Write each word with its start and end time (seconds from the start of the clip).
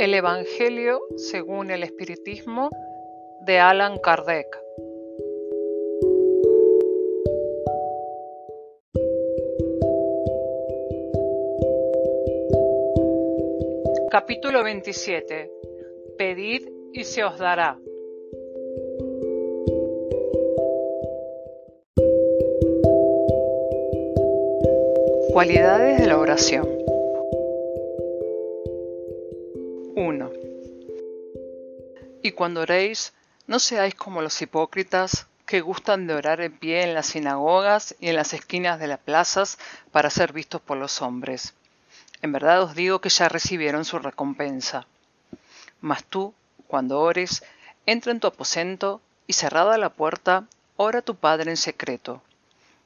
El 0.00 0.14
Evangelio 0.14 0.98
según 1.16 1.70
el 1.70 1.82
Espiritismo 1.82 2.70
de 3.42 3.58
Alan 3.58 3.98
Kardec. 3.98 4.46
Capítulo 14.10 14.64
27. 14.64 15.50
Pedid 16.16 16.66
y 16.94 17.04
se 17.04 17.22
os 17.22 17.36
dará. 17.36 17.78
Cualidades 25.34 26.00
de 26.00 26.06
la 26.06 26.18
oración. 26.18 26.89
Cuando 32.40 32.62
oréis, 32.62 33.12
no 33.48 33.58
seáis 33.58 33.94
como 33.94 34.22
los 34.22 34.40
hipócritas 34.40 35.26
que 35.44 35.60
gustan 35.60 36.06
de 36.06 36.14
orar 36.14 36.40
en 36.40 36.56
pie 36.56 36.84
en 36.84 36.94
las 36.94 37.08
sinagogas 37.08 37.94
y 38.00 38.08
en 38.08 38.16
las 38.16 38.32
esquinas 38.32 38.80
de 38.80 38.86
las 38.86 38.98
plazas 38.98 39.58
para 39.92 40.08
ser 40.08 40.32
vistos 40.32 40.62
por 40.62 40.78
los 40.78 41.02
hombres. 41.02 41.52
En 42.22 42.32
verdad 42.32 42.62
os 42.62 42.74
digo 42.74 43.02
que 43.02 43.10
ya 43.10 43.28
recibieron 43.28 43.84
su 43.84 43.98
recompensa. 43.98 44.86
Mas 45.82 46.02
tú, 46.02 46.32
cuando 46.66 47.00
ores, 47.00 47.44
entra 47.84 48.10
en 48.10 48.20
tu 48.20 48.28
aposento 48.28 49.02
y 49.26 49.34
cerrada 49.34 49.76
la 49.76 49.90
puerta, 49.90 50.46
ora 50.78 51.00
a 51.00 51.02
tu 51.02 51.16
Padre 51.16 51.50
en 51.50 51.58
secreto. 51.58 52.22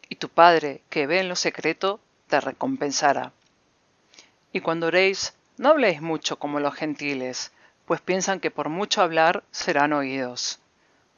Y 0.08 0.16
tu 0.16 0.30
Padre, 0.30 0.82
que 0.90 1.06
ve 1.06 1.20
en 1.20 1.28
lo 1.28 1.36
secreto, 1.36 2.00
te 2.26 2.40
recompensará. 2.40 3.30
Y 4.52 4.62
cuando 4.62 4.88
oréis, 4.88 5.34
no 5.58 5.68
habléis 5.68 6.02
mucho 6.02 6.40
como 6.40 6.58
los 6.58 6.74
gentiles, 6.74 7.52
pues 7.86 8.00
piensan 8.00 8.40
que 8.40 8.50
por 8.50 8.68
mucho 8.68 9.02
hablar 9.02 9.44
serán 9.50 9.92
oídos. 9.92 10.60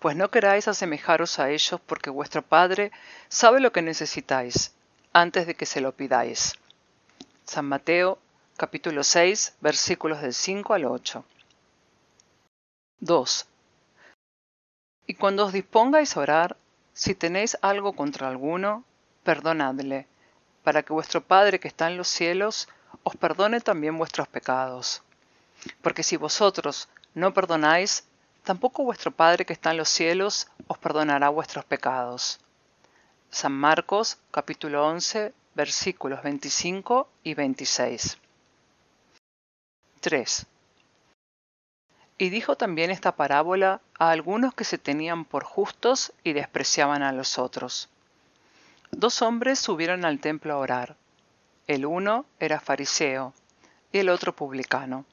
Pues 0.00 0.16
no 0.16 0.30
queráis 0.30 0.68
asemejaros 0.68 1.38
a 1.38 1.50
ellos, 1.50 1.80
porque 1.86 2.10
vuestro 2.10 2.42
Padre 2.42 2.92
sabe 3.28 3.60
lo 3.60 3.72
que 3.72 3.82
necesitáis, 3.82 4.74
antes 5.12 5.46
de 5.46 5.54
que 5.54 5.66
se 5.66 5.80
lo 5.80 5.92
pidáis. 5.92 6.54
San 7.44 7.66
Mateo, 7.66 8.18
capítulo 8.56 9.04
6, 9.04 9.56
versículos 9.60 10.20
del 10.20 10.34
5 10.34 10.74
al 10.74 10.84
8. 10.84 11.24
2. 13.00 13.46
Y 15.06 15.14
cuando 15.14 15.46
os 15.46 15.52
dispongáis 15.52 16.16
a 16.16 16.20
orar, 16.20 16.56
si 16.92 17.14
tenéis 17.14 17.56
algo 17.62 17.92
contra 17.94 18.28
alguno, 18.28 18.84
perdonadle, 19.22 20.06
para 20.64 20.82
que 20.82 20.92
vuestro 20.92 21.20
Padre 21.20 21.60
que 21.60 21.68
está 21.68 21.88
en 21.88 21.96
los 21.96 22.08
cielos 22.08 22.68
os 23.02 23.16
perdone 23.16 23.60
también 23.60 23.96
vuestros 23.98 24.26
pecados. 24.28 25.02
Porque 25.82 26.02
si 26.02 26.16
vosotros 26.16 26.88
no 27.14 27.32
perdonáis, 27.32 28.04
tampoco 28.44 28.84
vuestro 28.84 29.10
Padre 29.10 29.44
que 29.44 29.52
está 29.52 29.70
en 29.70 29.78
los 29.78 29.88
cielos 29.88 30.48
os 30.68 30.78
perdonará 30.78 31.28
vuestros 31.28 31.64
pecados. 31.64 32.40
San 33.30 33.52
Marcos 33.52 34.18
capítulo 34.30 34.86
11 34.86 35.32
versículos 35.54 36.22
25 36.22 37.08
y 37.24 37.34
26. 37.34 38.18
3. 40.00 40.46
Y 42.18 42.28
dijo 42.28 42.56
también 42.56 42.90
esta 42.90 43.16
parábola 43.16 43.80
a 43.98 44.10
algunos 44.10 44.54
que 44.54 44.64
se 44.64 44.78
tenían 44.78 45.24
por 45.24 45.44
justos 45.44 46.12
y 46.22 46.34
despreciaban 46.34 47.02
a 47.02 47.12
los 47.12 47.38
otros. 47.38 47.88
Dos 48.90 49.20
hombres 49.22 49.58
subieron 49.58 50.04
al 50.04 50.20
templo 50.20 50.54
a 50.54 50.58
orar. 50.58 50.96
El 51.66 51.84
uno 51.84 52.26
era 52.38 52.60
fariseo 52.60 53.34
y 53.92 53.98
el 53.98 54.08
otro 54.08 54.36
publicano. 54.36 55.04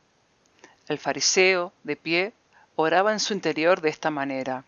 El 0.87 0.97
fariseo, 0.97 1.71
de 1.83 1.95
pie, 1.95 2.33
oraba 2.75 3.11
en 3.11 3.19
su 3.19 3.33
interior 3.33 3.81
de 3.81 3.89
esta 3.89 4.09
manera. 4.11 4.65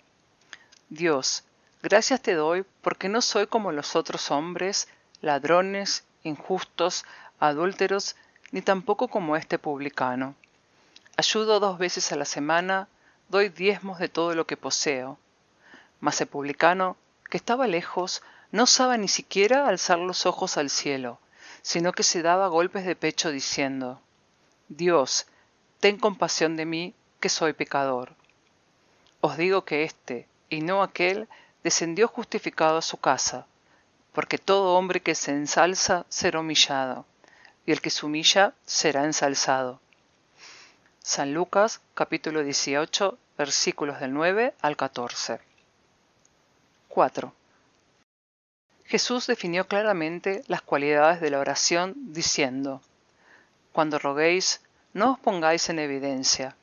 Dios, 0.89 1.44
gracias 1.81 2.22
te 2.22 2.34
doy 2.34 2.66
porque 2.81 3.09
no 3.09 3.22
soy 3.22 3.47
como 3.47 3.72
los 3.72 3.95
otros 3.95 4.31
hombres, 4.31 4.88
ladrones, 5.22 6.06
injustos, 6.23 7.06
adúlteros, 7.39 8.16
ni 8.51 8.62
tampoco 8.62 9.07
como 9.07 9.35
este 9.35 9.59
publicano. 9.59 10.35
Ayudo 11.17 11.59
dos 11.59 11.78
veces 11.78 12.12
a 12.12 12.16
la 12.16 12.25
semana, 12.25 12.88
doy 13.29 13.50
diezmos 13.50 14.00
de 14.00 14.09
todo 14.09 14.35
lo 14.35 14.45
que 14.45 14.57
poseo. 14.57 15.18
Mas 16.00 16.22
el 16.22 16.28
publicano, 16.28 16.97
que 17.29 17.38
estaba 17.38 17.68
lejos, 17.68 18.22
no 18.51 18.63
osaba 18.63 18.97
ni 18.97 19.07
siquiera 19.07 19.68
alzar 19.68 19.97
los 20.00 20.25
ojos 20.25 20.57
al 20.57 20.69
cielo, 20.69 21.19
sino 21.62 21.91
que 21.91 22.03
se 22.03 22.22
daba 22.22 22.47
golpes 22.47 22.85
de 22.85 22.95
pecho 22.95 23.31
diciendo, 23.31 24.00
Dios, 24.69 25.28
ten 25.80 25.97
compasión 25.97 26.56
de 26.56 26.66
mí, 26.66 26.94
que 27.19 27.30
soy 27.30 27.53
pecador. 27.53 28.13
Os 29.22 29.38
digo 29.38 29.66
que 29.66 29.84
éste, 29.84 30.28
y 30.50 30.62
no 30.62 30.84
aquel, 30.84 31.28
descendió 31.63 32.08
justificado 32.08 32.78
a 32.78 32.81
su 32.81 32.97
casa, 32.97 33.47
porque 34.13 34.38
todo 34.38 34.78
hombre 34.78 35.02
que 35.02 35.16
se 35.16 35.31
ensalza 35.31 36.06
será 36.09 36.40
humillado, 36.40 37.06
y 37.66 37.72
el 37.72 37.81
que 37.81 37.90
se 37.90 38.06
humilla 38.06 38.53
será 38.66 39.03
ensalzado. 39.03 39.80
San 41.00 41.34
Lucas 41.34 41.81
capítulo 41.94 42.44
18 42.44 43.18
versículos 43.38 44.00
del 44.00 44.13
9 44.13 44.53
al 44.62 44.78
14. 44.78 45.40
4. 46.88 47.34
Jesús 48.86 49.28
definió 49.28 49.68
claramente 49.68 50.44
las 50.47 50.62
cualidades 50.62 51.19
de 51.19 51.30
la 51.31 51.40
oración 51.40 51.94
diciendo, 51.96 52.81
Cuando 53.72 54.00
roguéis, 54.00 54.62
no 54.95 55.11
os 55.11 55.19
pongáis 55.19 55.67
en 55.67 55.78
evidencia, 55.78 56.56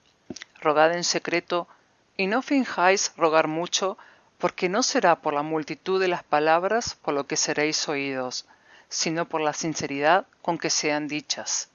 rogad 0.59 0.97
en 0.97 1.05
secreto 1.05 1.69
y 2.17 2.27
no 2.29 2.41
finjáis 2.41 3.13
rogar 3.15 3.47
mucho, 3.47 3.99
porque 4.39 4.71
no 4.71 4.83
será 4.83 5.21
por 5.21 5.35
la 5.35 5.43
multitud 5.43 6.01
de 6.01 6.09
las 6.09 6.25
palabras 6.25 6.95
por 6.95 7.13
lo 7.13 7.27
que 7.27 7.37
seréis 7.37 7.87
oídos, 7.91 8.47
sino 8.89 9.29
por 9.29 9.43
la 9.43 9.53
sinceridad 9.53 10.25
con 10.41 10.57
que 10.57 10.71
sean 10.71 11.09
dichas. 11.09 11.69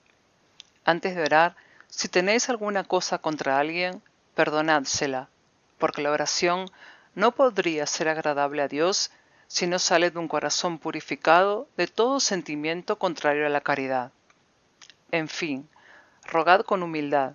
Antes 0.83 1.15
de 1.15 1.21
orar, 1.21 1.55
si 1.89 2.09
tenéis 2.09 2.49
alguna 2.49 2.83
cosa 2.83 3.19
contra 3.19 3.59
alguien, 3.59 4.01
perdonádsela, 4.33 5.29
porque 5.77 6.01
la 6.01 6.09
oración 6.09 6.65
no 7.13 7.33
podría 7.33 7.85
ser 7.85 8.09
agradable 8.09 8.63
a 8.63 8.67
Dios 8.67 9.11
si 9.45 9.67
no 9.67 9.77
sale 9.77 10.09
de 10.09 10.17
un 10.17 10.27
corazón 10.27 10.79
purificado 10.79 11.67
de 11.77 11.85
todo 11.85 12.19
sentimiento 12.19 12.97
contrario 12.97 13.45
a 13.45 13.49
la 13.49 13.61
caridad. 13.61 14.11
En 15.11 15.27
fin, 15.27 15.69
rogad 16.27 16.61
con 16.61 16.83
humildad, 16.83 17.33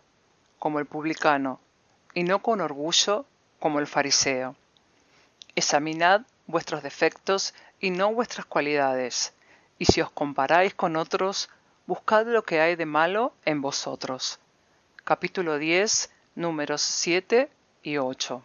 como 0.58 0.78
el 0.78 0.86
publicano, 0.86 1.60
y 2.14 2.22
no 2.22 2.42
con 2.42 2.60
orgullo, 2.60 3.24
como 3.58 3.78
el 3.78 3.86
fariseo. 3.86 4.54
Examinad 5.54 6.22
vuestros 6.46 6.82
defectos 6.82 7.54
y 7.80 7.90
no 7.90 8.12
vuestras 8.12 8.46
cualidades, 8.46 9.32
y 9.78 9.86
si 9.86 10.00
os 10.00 10.10
comparáis 10.10 10.74
con 10.74 10.96
otros, 10.96 11.48
buscad 11.86 12.26
lo 12.26 12.42
que 12.42 12.60
hay 12.60 12.76
de 12.76 12.86
malo 12.86 13.32
en 13.44 13.60
vosotros. 13.60 14.38
Capítulo 15.04 15.58
10, 15.58 16.10
números 16.36 16.82
7 16.82 17.50
y 17.82 17.98
8. 17.98 18.42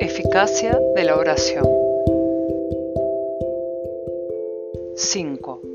Eficacia 0.00 0.78
de 0.94 1.04
la 1.04 1.16
oración. 1.16 1.64
5. 4.96 5.67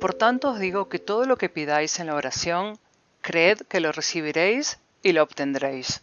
Por 0.00 0.12
tanto 0.14 0.50
os 0.50 0.58
digo 0.58 0.88
que 0.88 0.98
todo 0.98 1.24
lo 1.24 1.36
que 1.36 1.48
pidáis 1.48 1.98
en 2.00 2.08
la 2.08 2.14
oración, 2.14 2.78
creed 3.22 3.62
que 3.68 3.80
lo 3.80 3.92
recibiréis 3.92 4.78
y 5.02 5.12
lo 5.12 5.22
obtendréis. 5.22 6.02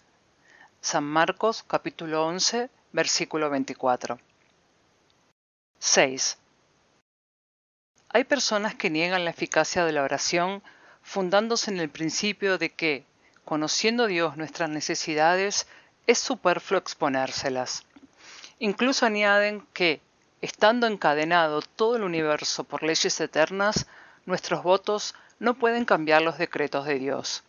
San 0.81 1.03
Marcos 1.03 1.63
capítulo 1.63 2.25
11, 2.25 2.69
versículo 2.91 3.49
24. 3.49 4.19
6. 5.79 6.37
Hay 8.09 8.23
personas 8.23 8.75
que 8.75 8.89
niegan 8.89 9.25
la 9.25 9.31
eficacia 9.31 9.85
de 9.85 9.91
la 9.91 10.03
oración 10.03 10.63
fundándose 11.01 11.69
en 11.71 11.79
el 11.79 11.89
principio 11.89 12.57
de 12.57 12.69
que, 12.69 13.05
conociendo 13.45 14.07
Dios 14.07 14.37
nuestras 14.37 14.69
necesidades, 14.69 15.67
es 16.07 16.19
superfluo 16.19 16.79
exponérselas. 16.79 17.85
Incluso 18.59 19.05
añaden 19.05 19.67
que, 19.73 20.01
estando 20.43 20.87
encadenado 20.87 21.61
todo 21.61 21.95
el 21.95 22.03
universo 22.03 22.65
por 22.65 22.83
leyes 22.83 23.17
eternas, 23.21 23.87
nuestros 24.25 24.61
votos 24.61 25.15
no 25.39 25.53
pueden 25.53 25.85
cambiar 25.85 26.21
los 26.21 26.37
decretos 26.37 26.85
de 26.85 26.99
Dios. 26.99 27.43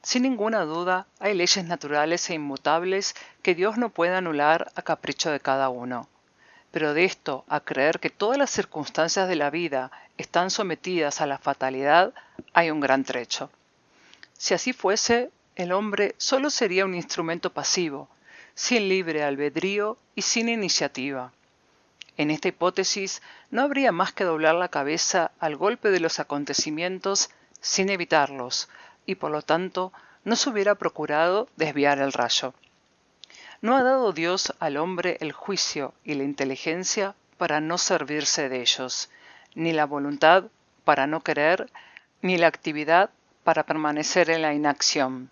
Sin 0.00 0.22
ninguna 0.22 0.60
duda, 0.60 1.08
hay 1.18 1.34
leyes 1.34 1.64
naturales 1.64 2.30
e 2.30 2.34
inmutables 2.34 3.16
que 3.42 3.56
Dios 3.56 3.78
no 3.78 3.88
puede 3.88 4.14
anular 4.14 4.70
a 4.76 4.82
capricho 4.82 5.32
de 5.32 5.40
cada 5.40 5.70
uno. 5.70 6.08
Pero 6.70 6.94
de 6.94 7.04
esto 7.04 7.44
a 7.48 7.58
creer 7.58 7.98
que 7.98 8.10
todas 8.10 8.38
las 8.38 8.50
circunstancias 8.50 9.28
de 9.28 9.34
la 9.34 9.50
vida 9.50 9.90
están 10.16 10.50
sometidas 10.50 11.20
a 11.20 11.26
la 11.26 11.38
fatalidad, 11.38 12.14
hay 12.52 12.70
un 12.70 12.78
gran 12.78 13.02
trecho. 13.02 13.50
Si 14.38 14.54
así 14.54 14.72
fuese, 14.72 15.32
el 15.56 15.72
hombre 15.72 16.14
solo 16.18 16.50
sería 16.50 16.84
un 16.84 16.94
instrumento 16.94 17.52
pasivo, 17.52 18.08
sin 18.54 18.88
libre 18.88 19.24
albedrío 19.24 19.98
y 20.14 20.22
sin 20.22 20.48
iniciativa. 20.48 21.32
En 22.16 22.30
esta 22.30 22.48
hipótesis 22.48 23.22
no 23.50 23.62
habría 23.62 23.90
más 23.90 24.12
que 24.12 24.24
doblar 24.24 24.54
la 24.54 24.68
cabeza 24.68 25.32
al 25.40 25.56
golpe 25.56 25.90
de 25.90 25.98
los 25.98 26.20
acontecimientos 26.20 27.30
sin 27.60 27.88
evitarlos, 27.88 28.68
y 29.04 29.16
por 29.16 29.32
lo 29.32 29.42
tanto 29.42 29.92
no 30.24 30.36
se 30.36 30.50
hubiera 30.50 30.76
procurado 30.76 31.48
desviar 31.56 31.98
el 31.98 32.12
rayo. 32.12 32.54
¿No 33.62 33.76
ha 33.76 33.82
dado 33.82 34.12
Dios 34.12 34.52
al 34.60 34.76
hombre 34.76 35.16
el 35.20 35.32
juicio 35.32 35.94
y 36.04 36.14
la 36.14 36.24
inteligencia 36.24 37.14
para 37.36 37.60
no 37.60 37.78
servirse 37.78 38.48
de 38.48 38.60
ellos, 38.60 39.10
ni 39.54 39.72
la 39.72 39.86
voluntad 39.86 40.44
para 40.84 41.06
no 41.06 41.22
querer, 41.22 41.70
ni 42.22 42.38
la 42.38 42.46
actividad 42.46 43.10
para 43.42 43.64
permanecer 43.64 44.30
en 44.30 44.42
la 44.42 44.54
inacción? 44.54 45.30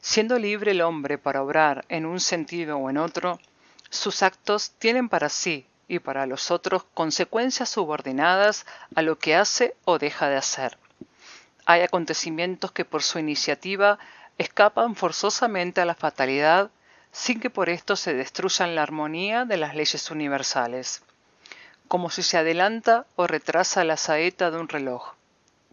Siendo 0.00 0.38
libre 0.38 0.70
el 0.70 0.80
hombre 0.80 1.18
para 1.18 1.42
obrar 1.42 1.84
en 1.88 2.06
un 2.06 2.20
sentido 2.20 2.76
o 2.78 2.88
en 2.88 2.98
otro, 2.98 3.40
sus 3.90 4.22
actos 4.22 4.72
tienen 4.78 5.08
para 5.08 5.28
sí 5.28 5.66
y 5.88 5.98
para 5.98 6.26
los 6.26 6.50
otros 6.50 6.84
consecuencias 6.94 7.70
subordinadas 7.70 8.66
a 8.94 9.02
lo 9.02 9.18
que 9.18 9.34
hace 9.34 9.74
o 9.84 9.98
deja 9.98 10.28
de 10.28 10.36
hacer. 10.36 10.78
Hay 11.64 11.80
acontecimientos 11.80 12.70
que 12.72 12.84
por 12.84 13.02
su 13.02 13.18
iniciativa 13.18 13.98
escapan 14.36 14.94
forzosamente 14.94 15.80
a 15.80 15.84
la 15.84 15.94
fatalidad 15.94 16.70
sin 17.10 17.40
que 17.40 17.50
por 17.50 17.68
esto 17.68 17.96
se 17.96 18.14
destruyan 18.14 18.74
la 18.74 18.82
armonía 18.82 19.44
de 19.44 19.56
las 19.56 19.74
leyes 19.74 20.10
universales, 20.10 21.02
como 21.88 22.10
si 22.10 22.22
se 22.22 22.36
adelanta 22.36 23.06
o 23.16 23.26
retrasa 23.26 23.82
la 23.84 23.96
saeta 23.96 24.50
de 24.50 24.58
un 24.58 24.68
reloj. 24.68 25.14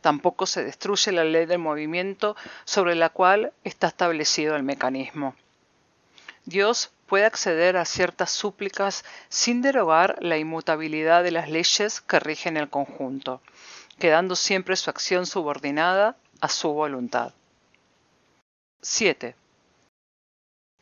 Tampoco 0.02 0.46
se 0.46 0.64
destruye 0.64 1.12
la 1.12 1.24
ley 1.24 1.46
del 1.46 1.60
movimiento 1.60 2.36
sobre 2.64 2.96
la 2.96 3.10
cual 3.10 3.52
está 3.64 3.88
establecido 3.88 4.56
el 4.56 4.64
mecanismo. 4.64 5.36
Dios 6.46 6.92
puede 7.08 7.26
acceder 7.26 7.78
a 7.78 7.86
ciertas 7.86 8.32
súplicas 8.32 9.04
sin 9.30 9.62
derogar 9.62 10.18
la 10.22 10.38
inmutabilidad 10.38 11.24
de 11.24 11.32
las 11.32 11.50
leyes 11.50 12.02
que 12.02 12.20
rigen 12.20 12.58
el 12.58 12.70
conjunto 12.70 13.42
quedando 14.00 14.36
siempre 14.36 14.76
su 14.76 14.90
acción 14.90 15.26
subordinada 15.26 16.18
a 16.42 16.50
su 16.50 16.72
voluntad. 16.74 17.34
7. 18.82 19.36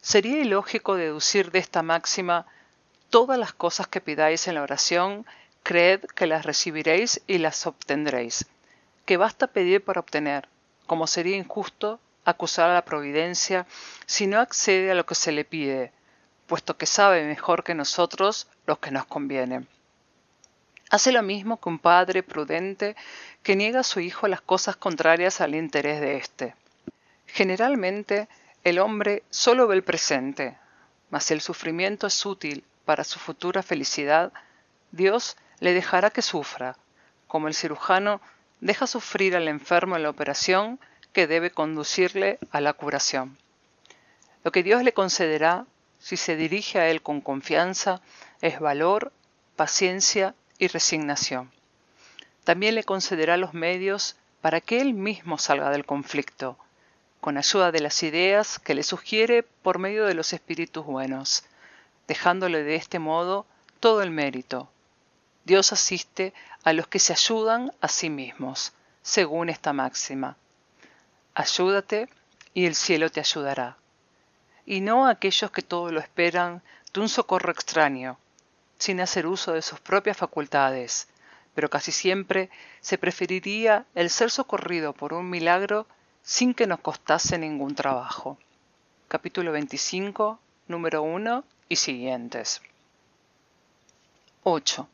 Sería 0.02 0.40
ilógico 0.40 0.96
deducir 0.96 1.52
de 1.52 1.60
esta 1.60 1.84
máxima 1.84 2.46
todas 3.10 3.38
las 3.38 3.54
cosas 3.54 3.88
que 3.88 4.02
pidáis 4.02 4.48
en 4.48 4.56
la 4.56 4.64
oración, 4.64 5.26
creed 5.62 6.02
que 6.16 6.28
las 6.28 6.46
recibiréis 6.46 7.22
y 7.28 7.38
las 7.38 7.66
obtendréis, 7.68 8.48
que 9.06 9.18
basta 9.18 9.48
pedir 9.48 9.84
para 9.84 10.02
obtener, 10.02 10.50
como 10.88 11.08
sería 11.08 11.38
injusto 11.38 12.00
acusar 12.26 12.70
a 12.70 12.74
la 12.74 12.86
providencia 12.86 13.66
si 14.06 14.28
no 14.28 14.40
accede 14.40 14.92
a 14.92 14.96
lo 14.96 15.06
que 15.06 15.16
se 15.16 15.32
le 15.32 15.46
pide, 15.46 15.92
puesto 16.48 16.78
que 16.78 16.86
sabe 16.86 17.24
mejor 17.26 17.64
que 17.64 17.76
nosotros 17.76 18.48
lo 18.66 18.80
que 18.80 18.92
nos 18.92 19.06
conviene. 19.06 19.66
Hace 20.90 21.12
lo 21.12 21.24
mismo 21.24 21.60
que 21.60 21.70
un 21.70 21.80
padre 21.80 22.22
prudente 22.24 22.96
que 23.42 23.56
niega 23.56 23.80
a 23.80 23.84
su 23.84 24.00
hijo 24.00 24.28
las 24.28 24.42
cosas 24.42 24.76
contrarias 24.76 25.42
al 25.42 25.56
interés 25.56 26.00
de 26.00 26.18
éste. 26.18 26.56
Generalmente, 27.26 28.28
el 28.64 28.80
hombre 28.80 29.24
solo 29.30 29.68
ve 29.68 29.76
el 29.76 29.84
presente, 29.84 30.58
mas 31.10 31.32
el 31.32 31.42
sufrimiento 31.42 32.08
es 32.08 32.26
útil 32.26 32.64
para 32.86 33.04
su 33.04 33.20
futura 33.20 33.64
felicidad, 33.64 34.32
Dios 34.92 35.38
le 35.60 35.74
dejará 35.74 36.12
que 36.12 36.22
sufra, 36.22 36.78
como 37.28 37.48
el 37.48 37.56
cirujano 37.56 38.22
deja 38.62 38.86
sufrir 38.86 39.36
al 39.36 39.48
enfermo 39.48 39.96
en 39.96 40.04
la 40.04 40.10
operación 40.10 40.80
que 41.14 41.28
debe 41.28 41.52
conducirle 41.52 42.40
a 42.52 42.60
la 42.60 42.74
curación. 42.74 43.38
Lo 44.44 44.52
que 44.52 44.64
Dios 44.64 44.84
le 44.84 44.94
concederá, 44.94 45.66
si 46.00 46.18
se 46.18 46.36
dirige 46.36 46.80
a 46.80 46.90
Él 46.90 47.02
con 47.02 47.22
confianza, 47.22 48.02
es 48.42 48.60
valor, 48.60 49.14
paciencia 49.56 50.36
y 50.58 50.68
resignación. 50.68 51.52
También 52.44 52.76
le 52.76 52.84
concederá 52.84 53.38
los 53.38 53.54
medios 53.54 54.18
para 54.42 54.60
que 54.60 54.82
él 54.82 54.94
mismo 54.94 55.38
salga 55.38 55.70
del 55.70 55.86
conflicto, 55.86 56.58
con 57.22 57.38
ayuda 57.38 57.72
de 57.72 57.80
las 57.80 58.04
ideas 58.04 58.60
que 58.60 58.76
le 58.76 58.84
sugiere 58.84 59.44
por 59.44 59.80
medio 59.80 60.06
de 60.06 60.14
los 60.14 60.34
espíritus 60.34 60.86
buenos, 60.86 61.46
dejándole 62.08 62.64
de 62.64 62.76
este 62.76 63.00
modo 63.00 63.46
todo 63.80 64.02
el 64.02 64.12
mérito. 64.12 64.70
Dios 65.46 65.72
asiste 65.72 66.34
a 66.66 66.74
los 66.74 66.88
que 66.88 67.00
se 67.00 67.14
ayudan 67.14 67.72
a 67.80 67.88
sí 67.88 68.10
mismos, 68.10 68.74
según 69.02 69.50
esta 69.50 69.72
máxima. 69.72 70.36
Ayúdate 71.36 72.10
y 72.54 72.68
el 72.68 72.76
cielo 72.76 73.10
te 73.10 73.20
ayudará. 73.20 73.78
Y 74.66 74.82
no 74.82 75.08
a 75.08 75.12
aquellos 75.12 75.50
que 75.50 75.64
todo 75.64 75.92
lo 75.92 76.00
esperan 76.00 76.62
de 76.94 77.00
un 77.02 77.10
socorro 77.10 77.52
extraño, 77.52 78.20
sin 78.78 79.02
hacer 79.02 79.26
uso 79.26 79.54
de 79.54 79.64
sus 79.64 79.80
propias 79.80 80.16
facultades, 80.16 81.08
pero 81.56 81.70
casi 81.70 81.92
siempre 81.92 82.52
se 82.82 83.00
preferiría 83.00 83.86
el 83.96 84.12
ser 84.12 84.30
socorrido 84.30 84.94
por 84.94 85.14
un 85.14 85.30
milagro 85.30 85.88
sin 86.22 86.54
que 86.54 86.68
nos 86.68 86.80
costase 86.80 87.38
ningún 87.40 87.74
trabajo. 87.74 88.38
Capítulo 89.08 89.52
25, 89.52 90.40
número 90.68 91.02
1 91.02 91.44
y 91.68 91.76
siguientes. 91.78 92.62
8. 94.44 94.88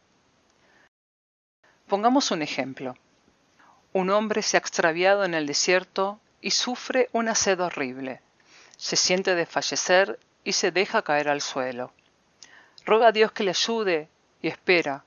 Pongamos 1.87 2.31
un 2.31 2.41
ejemplo. 2.41 2.95
Un 3.91 4.09
hombre 4.09 4.41
se 4.41 4.55
ha 4.55 4.59
extraviado 4.59 5.25
en 5.25 5.33
el 5.33 5.45
desierto 5.45 6.19
y 6.41 6.51
sufre 6.51 7.09
una 7.11 7.35
sed 7.35 7.59
horrible. 7.59 8.21
Se 8.77 8.95
siente 8.95 9.35
desfallecer 9.35 10.19
y 10.43 10.53
se 10.53 10.71
deja 10.71 11.01
caer 11.01 11.29
al 11.29 11.41
suelo. 11.41 11.91
Roga 12.85 13.07
a 13.07 13.11
Dios 13.11 13.31
que 13.31 13.43
le 13.43 13.51
ayude 13.51 14.09
y 14.41 14.47
espera, 14.47 15.03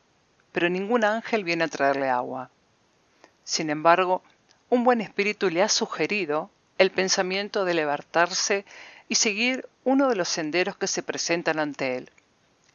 pero 0.52 0.68
ningún 0.68 1.04
ángel 1.04 1.44
viene 1.44 1.64
a 1.64 1.68
traerle 1.68 2.08
agua. 2.08 2.50
Sin 3.44 3.70
embargo, 3.70 4.22
un 4.68 4.84
buen 4.84 5.00
espíritu 5.00 5.50
le 5.50 5.62
ha 5.62 5.68
sugerido 5.68 6.50
el 6.78 6.90
pensamiento 6.90 7.64
de 7.64 7.74
levantarse 7.74 8.64
y 9.08 9.16
seguir 9.16 9.68
uno 9.84 10.08
de 10.08 10.16
los 10.16 10.28
senderos 10.28 10.76
que 10.76 10.86
se 10.86 11.02
presentan 11.02 11.58
ante 11.58 11.96
él. 11.96 12.10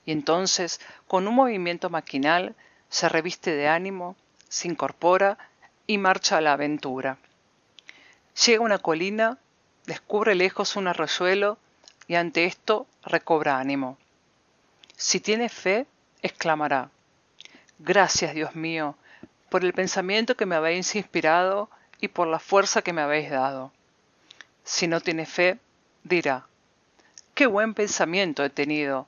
Y 0.06 0.12
entonces, 0.12 0.80
con 1.08 1.28
un 1.28 1.36
movimiento 1.36 1.90
maquinal, 1.90 2.56
se 2.90 3.10
reviste 3.10 3.52
de 3.52 3.68
ánimo, 3.68 4.16
se 4.48 4.68
incorpora 4.68 5.38
y 5.86 5.98
marcha 5.98 6.38
a 6.38 6.42
la 6.42 6.54
aventura. 6.54 7.18
Llega 8.46 8.60
a 8.60 8.66
una 8.66 8.78
colina, 8.78 9.38
descubre 9.86 10.36
lejos 10.36 10.76
un 10.76 10.88
arroyuelo 10.88 11.58
y 12.08 12.16
ante 12.16 12.46
esto 12.46 12.86
recobra 13.04 13.58
ánimo. 13.58 13.98
Si 14.96 15.20
tiene 15.20 15.50
fe, 15.50 15.88
exclamará, 16.22 16.90
Gracias, 17.80 18.34
Dios 18.34 18.56
mío, 18.56 18.96
por 19.50 19.64
el 19.64 19.74
pensamiento 19.74 20.36
que 20.36 20.46
me 20.46 20.56
habéis 20.56 20.96
inspirado 20.96 21.70
y 22.00 22.08
por 22.08 22.28
la 22.28 22.40
fuerza 22.40 22.82
que 22.82 22.94
me 22.94 23.02
habéis 23.02 23.30
dado. 23.30 23.72
Si 24.64 24.88
no 24.88 25.00
tiene 25.02 25.26
fe, 25.26 25.60
dirá, 26.04 26.48
Qué 27.34 27.46
buen 27.46 27.74
pensamiento 27.74 28.44
he 28.44 28.50
tenido, 28.50 29.08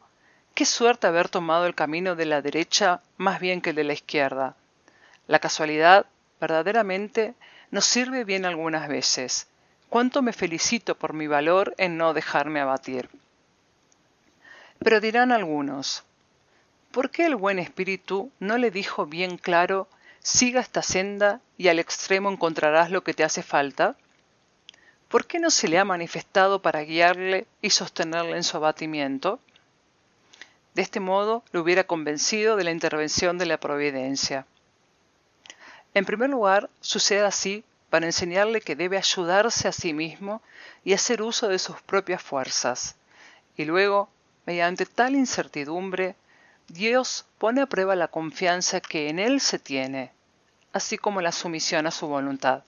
qué 0.53 0.65
suerte 0.65 1.07
haber 1.07 1.29
tomado 1.29 1.65
el 1.65 1.74
camino 1.74 2.15
de 2.15 2.25
la 2.25 2.41
derecha 2.41 3.01
más 3.17 3.39
bien 3.39 3.62
que 3.62 3.71
el 3.71 3.75
de 3.75 3.83
la 3.83 3.93
izquierda. 3.93 4.55
La 5.27 5.39
casualidad, 5.39 6.05
verdaderamente, 6.39 7.33
nos 7.71 7.85
sirve 7.85 8.23
bien 8.23 8.45
algunas 8.45 8.88
veces. 8.88 9.47
Cuánto 9.89 10.21
me 10.21 10.33
felicito 10.33 10.95
por 10.95 11.13
mi 11.13 11.27
valor 11.27 11.73
en 11.77 11.97
no 11.97 12.13
dejarme 12.13 12.59
abatir. 12.59 13.09
Pero 14.79 15.01
dirán 15.01 15.31
algunos, 15.31 16.03
¿por 16.91 17.09
qué 17.09 17.25
el 17.25 17.35
buen 17.35 17.59
espíritu 17.59 18.31
no 18.39 18.57
le 18.57 18.71
dijo 18.71 19.05
bien 19.05 19.38
claro, 19.38 19.88
siga 20.21 20.61
esta 20.61 20.83
senda 20.83 21.41
y 21.57 21.67
al 21.67 21.79
extremo 21.79 22.31
encontrarás 22.31 22.91
lo 22.91 23.03
que 23.03 23.13
te 23.13 23.23
hace 23.23 23.43
falta? 23.43 23.95
¿Por 25.09 25.25
qué 25.25 25.39
no 25.39 25.49
se 25.49 25.67
le 25.67 25.79
ha 25.79 25.85
manifestado 25.85 26.61
para 26.61 26.81
guiarle 26.81 27.47
y 27.61 27.71
sostenerle 27.71 28.38
en 28.38 28.43
su 28.43 28.57
abatimiento? 28.57 29.39
De 30.75 30.83
este 30.83 30.99
modo 30.99 31.43
lo 31.51 31.61
hubiera 31.61 31.85
convencido 31.85 32.55
de 32.55 32.63
la 32.63 32.71
intervención 32.71 33.38
de 33.38 33.47
la 33.47 33.59
providencia. 33.59 34.45
En 36.00 36.06
primer 36.06 36.29
lugar, 36.29 36.70
sucede 36.79 37.25
así 37.25 37.65
para 37.89 38.06
enseñarle 38.06 38.62
que 38.62 38.77
debe 38.77 38.98
ayudarse 38.98 39.68
a 39.68 39.74
sí 39.74 39.94
mismo 39.94 40.41
y 40.86 40.94
hacer 40.94 41.22
uso 41.22 41.50
de 41.50 41.60
sus 41.60 41.82
propias 41.82 42.24
fuerzas, 42.24 42.96
y 43.58 43.65
luego 43.65 44.10
Mediante 44.50 44.88
tal 44.88 45.13
incertidumbre, 45.13 46.15
Dios 46.70 47.25
pone 47.38 47.62
a 47.62 47.68
prueba 47.68 47.96
la 47.96 48.08
confianza 48.08 48.82
que 48.82 49.10
en 49.10 49.20
Él 49.20 49.41
se 49.41 49.60
tiene, 49.60 50.12
así 50.74 50.98
como 50.98 51.22
la 51.22 51.32
sumisión 51.32 51.86
a 51.86 51.91
su 51.91 52.08
voluntad. 52.08 52.63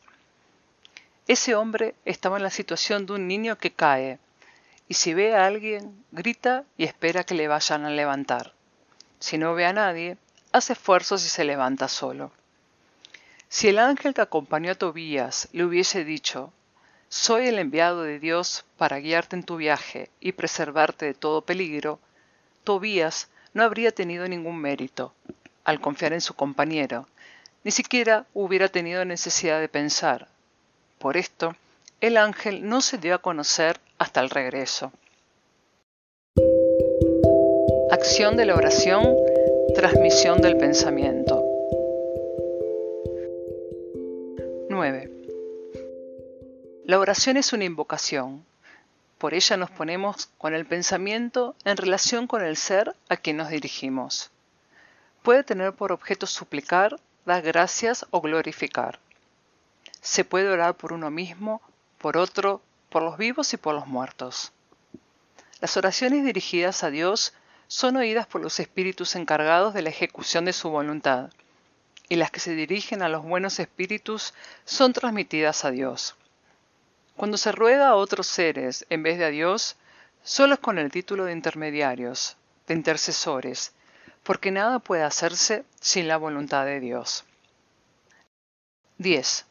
Ese 1.28 1.56
hombre 1.56 1.96
estaba 2.06 2.38
en 2.38 2.44
la 2.44 2.52
situación 2.52 3.08
de 3.08 3.14
un 3.14 3.28
niño 3.28 3.58
que 3.58 3.72
cae, 3.72 4.20
y 4.88 4.94
si 4.94 5.16
ve 5.16 5.34
a 5.34 5.48
alguien, 5.48 6.04
grita 6.12 6.66
y 6.78 6.84
espera 6.84 7.24
que 7.24 7.34
le 7.34 7.48
vayan 7.48 7.84
a 7.86 7.90
levantar. 7.90 8.54
Si 9.20 9.40
no 9.40 9.56
ve 9.56 9.66
a 9.66 9.74
nadie, 9.74 10.18
hace 10.52 10.74
esfuerzos 10.74 11.26
y 11.26 11.30
se 11.30 11.46
levanta 11.46 11.88
solo. 11.88 12.32
Si 13.53 13.67
el 13.67 13.79
ángel 13.79 14.13
que 14.13 14.22
acompañó 14.22 14.72
a 14.72 14.75
Tobías 14.75 15.50
le 15.51 15.65
hubiese 15.65 16.05
dicho, 16.05 16.53
soy 17.10 17.48
el 17.48 17.60
enviado 17.60 18.03
de 18.03 18.17
Dios 18.17 18.63
para 18.77 19.00
guiarte 19.00 19.36
en 19.36 19.43
tu 19.43 19.58
viaje 19.58 20.10
y 20.22 20.31
preservarte 20.31 21.05
de 21.05 21.13
todo 21.13 21.41
peligro, 21.41 22.00
Tobías 22.63 23.27
no 23.53 23.63
habría 23.63 23.91
tenido 23.91 24.25
ningún 24.25 24.58
mérito, 24.58 25.13
al 25.65 25.81
confiar 25.81 26.13
en 26.13 26.22
su 26.22 26.34
compañero, 26.34 27.10
ni 27.65 27.72
siquiera 27.72 28.25
hubiera 28.34 28.70
tenido 28.70 29.03
necesidad 29.03 29.60
de 29.60 29.67
pensar. 29.67 30.29
Por 30.98 31.17
esto, 31.17 31.53
el 32.00 32.15
ángel 32.15 32.70
no 32.70 32.79
se 32.79 33.00
dio 33.00 33.15
a 33.15 33.22
conocer 33.22 33.81
hasta 33.98 34.22
el 34.22 34.29
regreso. 34.29 34.93
Acción 37.91 38.38
de 38.38 38.46
la 38.46 38.55
oración, 38.55 39.13
transmisión 39.75 40.39
del 40.39 40.55
pensamiento. 40.55 41.40
La 46.91 47.00
oración 47.00 47.38
es 47.38 47.53
una 47.53 47.63
invocación. 47.63 48.45
Por 49.17 49.33
ella 49.33 49.55
nos 49.55 49.71
ponemos 49.71 50.29
con 50.38 50.53
el 50.53 50.65
pensamiento 50.65 51.55
en 51.63 51.77
relación 51.77 52.27
con 52.27 52.43
el 52.43 52.57
ser 52.57 52.98
a 53.07 53.15
quien 53.15 53.38
nos 53.38 53.48
dirigimos. 53.48 54.29
Puede 55.24 55.45
tener 55.45 55.71
por 55.71 55.93
objeto 55.93 56.27
suplicar, 56.27 57.00
dar 57.25 57.43
gracias 57.43 58.05
o 58.12 58.19
glorificar. 58.19 59.00
Se 60.01 60.25
puede 60.25 60.50
orar 60.50 60.75
por 60.75 60.91
uno 60.91 61.10
mismo, 61.10 61.62
por 61.98 62.17
otro, 62.17 62.62
por 62.89 63.03
los 63.03 63.17
vivos 63.17 63.53
y 63.53 63.55
por 63.55 63.74
los 63.74 63.88
muertos. 63.88 64.51
Las 65.62 65.77
oraciones 65.77 66.25
dirigidas 66.25 66.83
a 66.83 66.89
Dios 66.89 67.31
son 67.69 67.95
oídas 67.95 68.27
por 68.27 68.41
los 68.41 68.60
espíritus 68.60 69.15
encargados 69.15 69.74
de 69.74 69.81
la 69.81 69.91
ejecución 69.91 70.43
de 70.43 70.51
su 70.51 70.69
voluntad, 70.69 71.29
y 72.10 72.17
las 72.17 72.31
que 72.31 72.41
se 72.41 72.53
dirigen 72.53 73.01
a 73.01 73.07
los 73.07 73.24
buenos 73.24 73.62
espíritus 73.62 74.33
son 74.65 74.91
transmitidas 74.91 75.63
a 75.63 75.71
Dios. 75.71 76.17
Cuando 77.15 77.38
se 77.38 77.51
ruega 77.51 77.89
a 77.89 77.96
otros 77.96 78.27
seres 78.27 78.86
en 78.89 79.03
vez 79.03 79.18
de 79.18 79.25
a 79.25 79.30
Dios, 79.30 79.75
solo 80.24 80.56
es 80.56 80.60
con 80.60 80.80
el 80.80 80.91
título 80.91 81.25
de 81.25 81.34
intermediarios, 81.34 82.38
de 82.68 82.74
intercesores, 82.74 83.74
porque 84.24 84.51
nada 84.51 84.80
puede 84.80 85.03
hacerse 85.03 85.63
sin 85.80 86.08
la 86.08 86.18
voluntad 86.18 86.65
de 86.65 86.80
Dios. 86.80 87.25
10. 88.98 89.46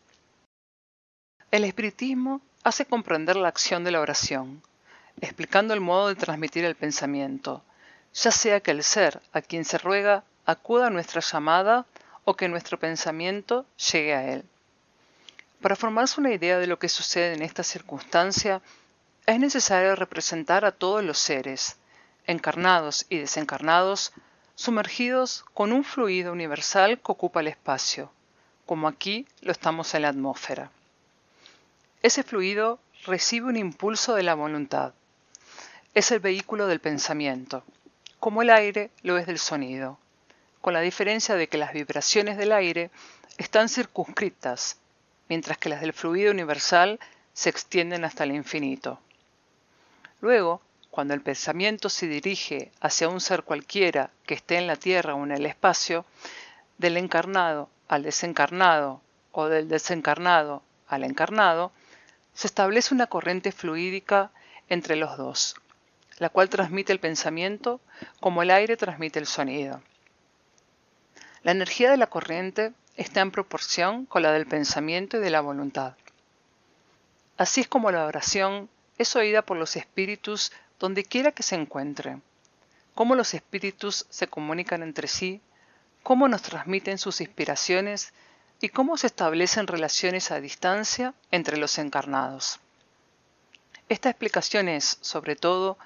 El 1.51 1.65
espiritismo 1.65 2.41
hace 2.63 2.87
comprender 2.87 3.37
la 3.37 3.49
acción 3.49 3.83
de 3.83 3.91
la 3.91 4.01
oración, 4.01 4.63
explicando 5.21 5.75
el 5.75 5.81
modo 5.81 6.09
de 6.09 6.15
transmitir 6.15 6.65
el 6.65 6.77
pensamiento, 6.77 7.63
ya 8.15 8.31
sea 8.31 8.61
que 8.61 8.71
el 8.71 8.83
ser 8.83 9.21
a 9.33 9.41
quien 9.41 9.65
se 9.65 9.79
ruega 9.79 10.25
acuda 10.47 10.87
a 10.87 10.91
nuestra 10.91 11.21
llamada 11.21 11.87
o 12.25 12.35
que 12.37 12.49
nuestro 12.49 12.79
pensamiento 12.79 13.67
llegue 13.93 14.15
a 14.15 14.33
él. 14.33 14.45
Para 15.61 15.77
formarse 15.77 16.21
una 16.21 16.33
idea 16.33 16.59
de 16.59 16.67
lo 16.67 16.79
que 16.79 16.89
sucede 16.89 17.35
en 17.35 17.43
esta 17.43 17.63
circunstancia, 17.63 18.63
es 19.27 19.39
necesario 19.39 19.95
representar 19.95 20.65
a 20.65 20.73
todos 20.73 21.05
los 21.05 21.19
seres, 21.19 21.77
encarnados 22.27 23.05
y 23.11 23.19
desencarnados, 23.19 24.13
sumergidos 24.55 25.45
con 25.53 25.73
un 25.73 25.85
fluido 25.85 26.33
universal 26.33 26.99
que 26.99 27.13
ocupa 27.13 27.41
el 27.41 27.49
espacio, 27.49 28.11
como 28.65 28.89
aquí 28.89 29.27
lo 29.43 29.53
estamos 29.53 29.93
en 29.95 30.03
la 30.03 30.09
atmósfera. 30.09 30.71
Ese 32.03 32.23
fluido 32.23 32.79
recibe 33.05 33.49
un 33.49 33.57
impulso 33.57 34.15
de 34.15 34.23
la 34.23 34.35
voluntad. 34.35 34.95
Es 35.93 36.11
el 36.11 36.21
vehículo 36.21 36.69
del 36.69 36.81
pensamiento, 36.81 37.65
como 38.19 38.41
el 38.41 38.49
aire 38.49 38.91
lo 39.03 39.19
es 39.19 39.27
del 39.27 39.39
sonido, 39.39 39.99
con 40.63 40.73
la 40.73 40.81
diferencia 40.81 41.35
de 41.35 41.49
que 41.49 41.59
las 41.59 41.75
vibraciones 41.75 42.39
del 42.39 42.53
aire 42.53 42.91
están 43.37 43.69
circunscritas, 43.69 44.79
mientras 45.31 45.59
que 45.59 45.69
las 45.69 45.81
del 45.81 45.93
fluido 45.93 46.33
universal 46.33 46.99
se 47.33 47.51
extienden 47.51 48.05
hasta 48.05 48.25
el 48.25 48.33
infinito. 48.33 48.99
Luego, 50.21 50.61
cuando 50.91 51.15
el 51.15 51.23
pensamiento 51.23 51.89
se 51.89 52.09
dirige 52.09 52.73
hacia 52.81 53.09
un 53.09 53.21
ser 53.21 53.45
cualquiera 53.45 54.11
que 54.27 54.35
esté 54.35 54.59
en 54.59 54.67
la 54.67 54.75
Tierra 54.75 55.15
o 55.15 55.23
en 55.23 55.31
el 55.31 55.47
espacio, 55.47 56.05
del 56.79 56.97
encarnado 56.97 57.71
al 57.87 58.03
desencarnado 58.03 59.03
o 59.31 59.47
del 59.47 59.69
desencarnado 59.69 60.65
al 60.89 61.05
encarnado, 61.05 61.71
se 62.35 62.49
establece 62.49 62.93
una 62.93 63.07
corriente 63.07 63.53
fluídica 63.53 64.33
entre 64.69 64.97
los 64.97 65.17
dos, 65.17 65.55
la 66.19 66.31
cual 66.31 66.49
transmite 66.49 66.93
el 66.93 66.99
pensamiento 66.99 67.81
como 68.19 68.43
el 68.43 68.51
aire 68.51 68.77
transmite 68.77 69.21
el 69.21 69.27
sonido. 69.27 69.81
La 71.45 71.53
energía 71.53 71.89
de 71.89 71.99
la 71.99 72.09
corriente 72.09 72.73
está 73.01 73.23
en 73.23 73.31
proporción 73.31 74.05
con 74.05 74.23
la 74.23 74.31
del 74.31 74.47
pensamiento 74.47 75.17
y 75.17 75.21
de 75.21 75.31
la 75.31 75.41
voluntad. 75.41 75.95
Así 77.39 77.63
es 77.63 77.69
como 77.69 77.91
la 77.91 78.05
oración 78.05 78.69
es 78.99 79.17
oída 79.17 79.41
por 79.41 79.57
los 79.57 79.75
espíritus 79.77 80.53
donde 80.79 81.05
quiera 81.05 81.33
que 81.33 81.43
se 81.43 81.55
encuentren, 81.55 82.23
cómo 82.95 83.15
los 83.15 83.33
espíritus 83.33 84.05
se 84.11 84.29
comunican 84.29 84.83
entre 84.83 85.09
sí, 85.09 85.41
cómo 86.03 86.29
nos 86.29 86.43
transmiten 86.43 86.99
sus 86.99 87.23
inspiraciones 87.23 88.13
y 88.61 88.69
cómo 88.69 88.99
se 88.99 89.07
establecen 89.07 89.67
relaciones 89.67 90.31
a 90.31 90.41
distancia 90.41 91.15
entre 91.31 91.57
los 91.57 91.79
encarnados. 91.79 92.61
Esta 93.89 94.11
explicación 94.11 94.69
es, 94.69 94.99
sobre 95.01 95.37
todo, 95.37 95.79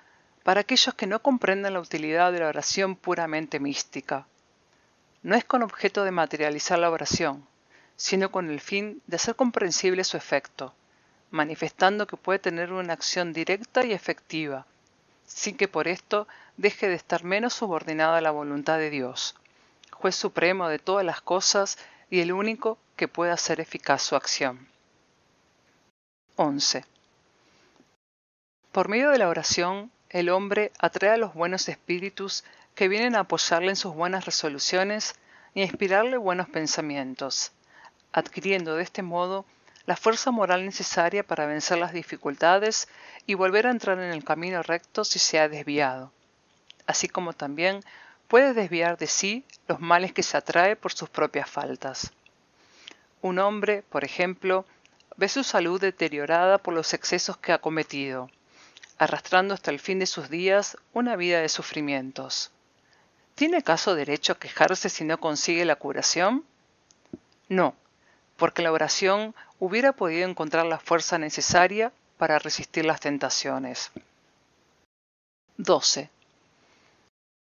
para 0.43 0.63
aquellos 0.63 0.95
que 0.95 1.07
no 1.07 1.23
comprenden 1.23 1.75
la 1.75 1.81
utilidad 1.81 2.33
de 2.33 2.41
la 2.41 2.49
oración 2.49 2.97
puramente 2.97 3.61
mística. 3.61 4.27
No 5.25 5.35
es 5.37 5.45
con 5.47 5.63
objeto 5.63 6.05
de 6.05 6.11
materializar 6.11 6.79
la 6.79 6.91
oración, 6.91 7.47
sino 7.97 8.31
con 8.31 8.51
el 8.51 8.61
fin 8.61 9.01
de 9.07 9.17
hacer 9.17 9.35
comprensible 9.35 10.05
su 10.05 10.19
efecto, 10.19 10.75
manifestando 11.31 12.07
que 12.07 12.19
puede 12.19 12.39
tener 12.39 12.75
una 12.75 12.93
acción 12.93 13.33
directa 13.33 13.87
y 13.87 13.95
efectiva, 13.95 14.67
sin 15.25 15.57
que 15.57 15.67
por 15.67 15.89
esto 15.89 16.29
deje 16.59 16.89
de 16.89 16.95
estar 16.95 17.25
menos 17.25 17.55
subordinada 17.55 18.19
a 18.19 18.21
la 18.21 18.33
voluntad 18.33 18.77
de 18.77 18.91
Dios, 18.91 19.35
juez 19.93 20.15
supremo 20.15 20.69
de 20.69 20.79
todas 20.79 21.07
las 21.07 21.23
cosas 21.23 21.79
y 22.11 22.21
el 22.21 22.31
único 22.31 22.77
que 22.95 23.09
puede 23.09 23.33
hacer 23.33 23.61
eficaz 23.61 24.03
su 24.03 24.17
acción. 24.17 24.69
11. 26.37 26.85
Por 28.73 28.89
medio 28.91 29.09
de 29.09 29.19
la 29.19 29.31
oración, 29.31 29.91
el 30.11 30.29
hombre 30.29 30.71
atrae 30.79 31.13
a 31.13 31.17
los 31.17 31.33
buenos 31.33 31.71
espíritus 31.71 32.45
que 32.75 32.89
vienen 32.89 33.15
a 33.15 33.21
apoyarle 33.21 33.71
en 33.71 33.77
sus 33.77 33.95
buenas 33.95 34.25
resoluciones 34.25 35.15
y 35.55 35.61
a 35.61 35.65
inspirarle 35.65 36.17
buenos 36.17 36.49
pensamientos, 36.49 37.53
adquiriendo 38.13 38.75
de 38.75 38.83
este 38.83 39.03
modo 39.03 39.45
la 39.87 39.97
fuerza 39.97 40.31
moral 40.31 40.65
necesaria 40.65 41.23
para 41.23 41.47
vencer 41.47 41.79
las 41.79 41.93
dificultades 41.93 42.89
y 43.27 43.35
volver 43.35 43.67
a 43.67 43.71
entrar 43.71 43.99
en 43.99 44.11
el 44.11 44.25
camino 44.25 44.63
recto 44.63 45.05
si 45.05 45.19
se 45.19 45.39
ha 45.39 45.49
desviado, 45.49 46.11
así 46.87 47.09
como 47.09 47.33
también 47.33 47.81
puede 48.29 48.55
desviar 48.55 48.97
de 48.99 49.07
sí 49.07 49.45
los 49.69 49.81
males 49.81 50.13
que 50.13 50.23
se 50.23 50.37
atrae 50.37 50.75
por 50.75 50.93
sus 50.93 51.09
propias 51.09 51.49
faltas. 51.49 52.13
Un 53.21 53.39
hombre, 53.39 53.83
por 53.89 54.05
ejemplo, 54.05 54.67
ve 55.17 55.29
su 55.29 55.45
salud 55.45 55.81
deteriorada 55.81 56.59
por 56.59 56.75
los 56.75 56.93
excesos 56.93 57.37
que 57.37 57.53
ha 57.53 57.61
cometido, 57.61 58.31
arrastrando 58.99 59.55
hasta 59.55 59.71
el 59.71 59.79
fin 59.79 59.99
de 59.99 60.07
sus 60.07 60.29
días 60.29 60.77
una 60.93 61.15
vida 61.15 61.41
de 61.41 61.49
sufrimientos. 61.49 62.51
¿Tiene 63.35 63.59
acaso 63.59 63.97
derecho 63.97 64.33
a 64.33 64.39
quejarse 64.39 64.89
si 64.89 65.05
no 65.05 65.19
consigue 65.19 65.65
la 65.65 65.77
curación? 65.77 66.45
No, 67.49 67.75
porque 68.37 68.63
la 68.63 68.71
oración 68.71 69.35
hubiera 69.59 69.93
podido 69.93 70.29
encontrar 70.29 70.67
la 70.67 70.79
fuerza 70.79 71.19
necesaria 71.19 71.93
para 72.17 72.39
resistir 72.39 72.85
las 72.85 73.01
tentaciones. 73.01 73.91
12. 75.57 76.11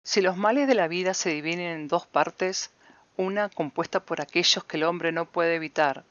Si 0.04 0.22
los 0.22 0.36
males 0.36 0.68
de 0.68 0.74
la 0.74 0.88
vida 0.88 1.14
se 1.14 1.30
dividen 1.30 1.60
en 1.60 1.88
dos 1.88 2.08
partes, 2.08 2.72
una 3.16 3.50
compuesta 3.50 4.00
por 4.00 4.22
aquellos 4.22 4.64
que 4.64 4.78
el 4.78 4.84
hombre 4.84 5.12
no 5.12 5.26
puede 5.26 5.56
evitar 5.56 6.04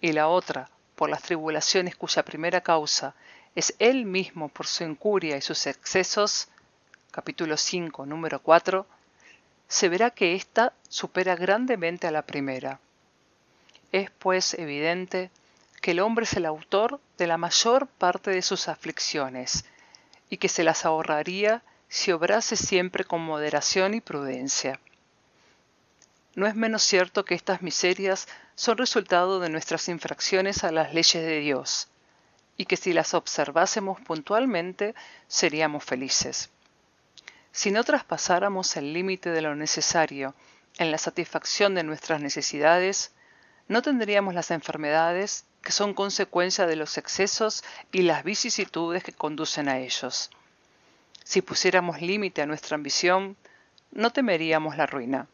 y 0.00 0.12
la 0.12 0.28
otra 0.28 0.68
por 0.94 1.08
las 1.08 1.22
tribulaciones 1.22 1.96
cuya 1.96 2.24
primera 2.24 2.60
causa 2.60 3.14
es 3.54 3.74
él 3.78 4.04
mismo 4.04 4.48
por 4.48 4.66
su 4.66 4.84
incuria 4.84 5.36
y 5.36 5.42
sus 5.42 5.66
excesos, 5.66 6.48
capítulo 7.10 7.56
5, 7.56 8.04
número 8.04 8.40
4, 8.42 8.86
se 9.68 9.88
verá 9.88 10.10
que 10.10 10.34
ésta 10.34 10.72
supera 10.88 11.36
grandemente 11.36 12.06
a 12.06 12.10
la 12.10 12.22
primera. 12.22 12.80
Es 13.92 14.10
pues 14.10 14.54
evidente 14.54 15.30
que 15.80 15.92
el 15.92 16.00
hombre 16.00 16.24
es 16.24 16.34
el 16.34 16.46
autor 16.46 17.00
de 17.18 17.26
la 17.26 17.38
mayor 17.38 17.86
parte 17.86 18.30
de 18.30 18.42
sus 18.42 18.68
aflicciones 18.68 19.64
y 20.28 20.38
que 20.38 20.48
se 20.48 20.64
las 20.64 20.84
ahorraría 20.84 21.62
si 21.88 22.12
obrase 22.12 22.56
siempre 22.56 23.04
con 23.04 23.20
moderación 23.20 23.94
y 23.94 24.00
prudencia. 24.00 24.80
No 26.34 26.46
es 26.46 26.54
menos 26.54 26.82
cierto 26.82 27.24
que 27.24 27.34
estas 27.34 27.62
miserias 27.62 28.28
son 28.54 28.76
resultado 28.76 29.40
de 29.40 29.48
nuestras 29.48 29.88
infracciones 29.88 30.64
a 30.64 30.72
las 30.72 30.92
leyes 30.92 31.24
de 31.24 31.40
Dios, 31.40 31.88
y 32.56 32.66
que 32.66 32.76
si 32.76 32.92
las 32.92 33.14
observásemos 33.14 34.00
puntualmente 34.00 34.94
seríamos 35.28 35.84
felices. 35.84 36.50
Si 37.56 37.70
no 37.70 37.84
traspasáramos 37.84 38.76
el 38.76 38.92
límite 38.92 39.30
de 39.30 39.40
lo 39.40 39.54
necesario 39.54 40.34
en 40.76 40.90
la 40.90 40.98
satisfacción 40.98 41.74
de 41.74 41.84
nuestras 41.84 42.20
necesidades, 42.20 43.12
no 43.66 43.80
tendríamos 43.80 44.34
las 44.34 44.50
enfermedades 44.50 45.46
que 45.62 45.72
son 45.72 45.94
consecuencia 45.94 46.66
de 46.66 46.76
los 46.76 46.98
excesos 46.98 47.64
y 47.92 48.02
las 48.02 48.24
vicisitudes 48.24 49.02
que 49.02 49.14
conducen 49.14 49.70
a 49.70 49.78
ellos. 49.78 50.28
Si 51.24 51.40
pusiéramos 51.40 52.02
límite 52.02 52.42
a 52.42 52.46
nuestra 52.46 52.74
ambición, 52.74 53.38
no 53.90 54.12
temeríamos 54.12 54.76
la 54.76 54.84
ruina. 54.84 55.26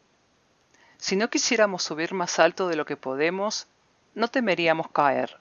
Si 0.95 1.17
no 1.17 1.29
quisiéramos 1.29 1.83
subir 1.83 2.13
más 2.13 2.39
alto 2.39 2.69
de 2.69 2.77
lo 2.77 2.85
que 2.85 2.95
podemos, 2.95 3.67
no 4.15 4.29
temeríamos 4.29 4.89
caer. 4.91 5.39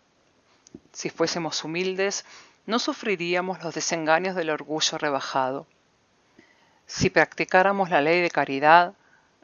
Si 0.92 1.10
fuésemos 1.10 1.62
humildes, 1.62 2.24
no 2.66 2.80
sufriríamos 2.80 3.62
los 3.62 3.72
desengaños 3.72 4.34
del 4.34 4.50
orgullo 4.50 4.98
rebajado. 4.98 5.68
Si 6.86 7.10
practicáramos 7.10 7.90
la 7.90 8.00
ley 8.00 8.20
de 8.20 8.30
caridad, 8.30 8.94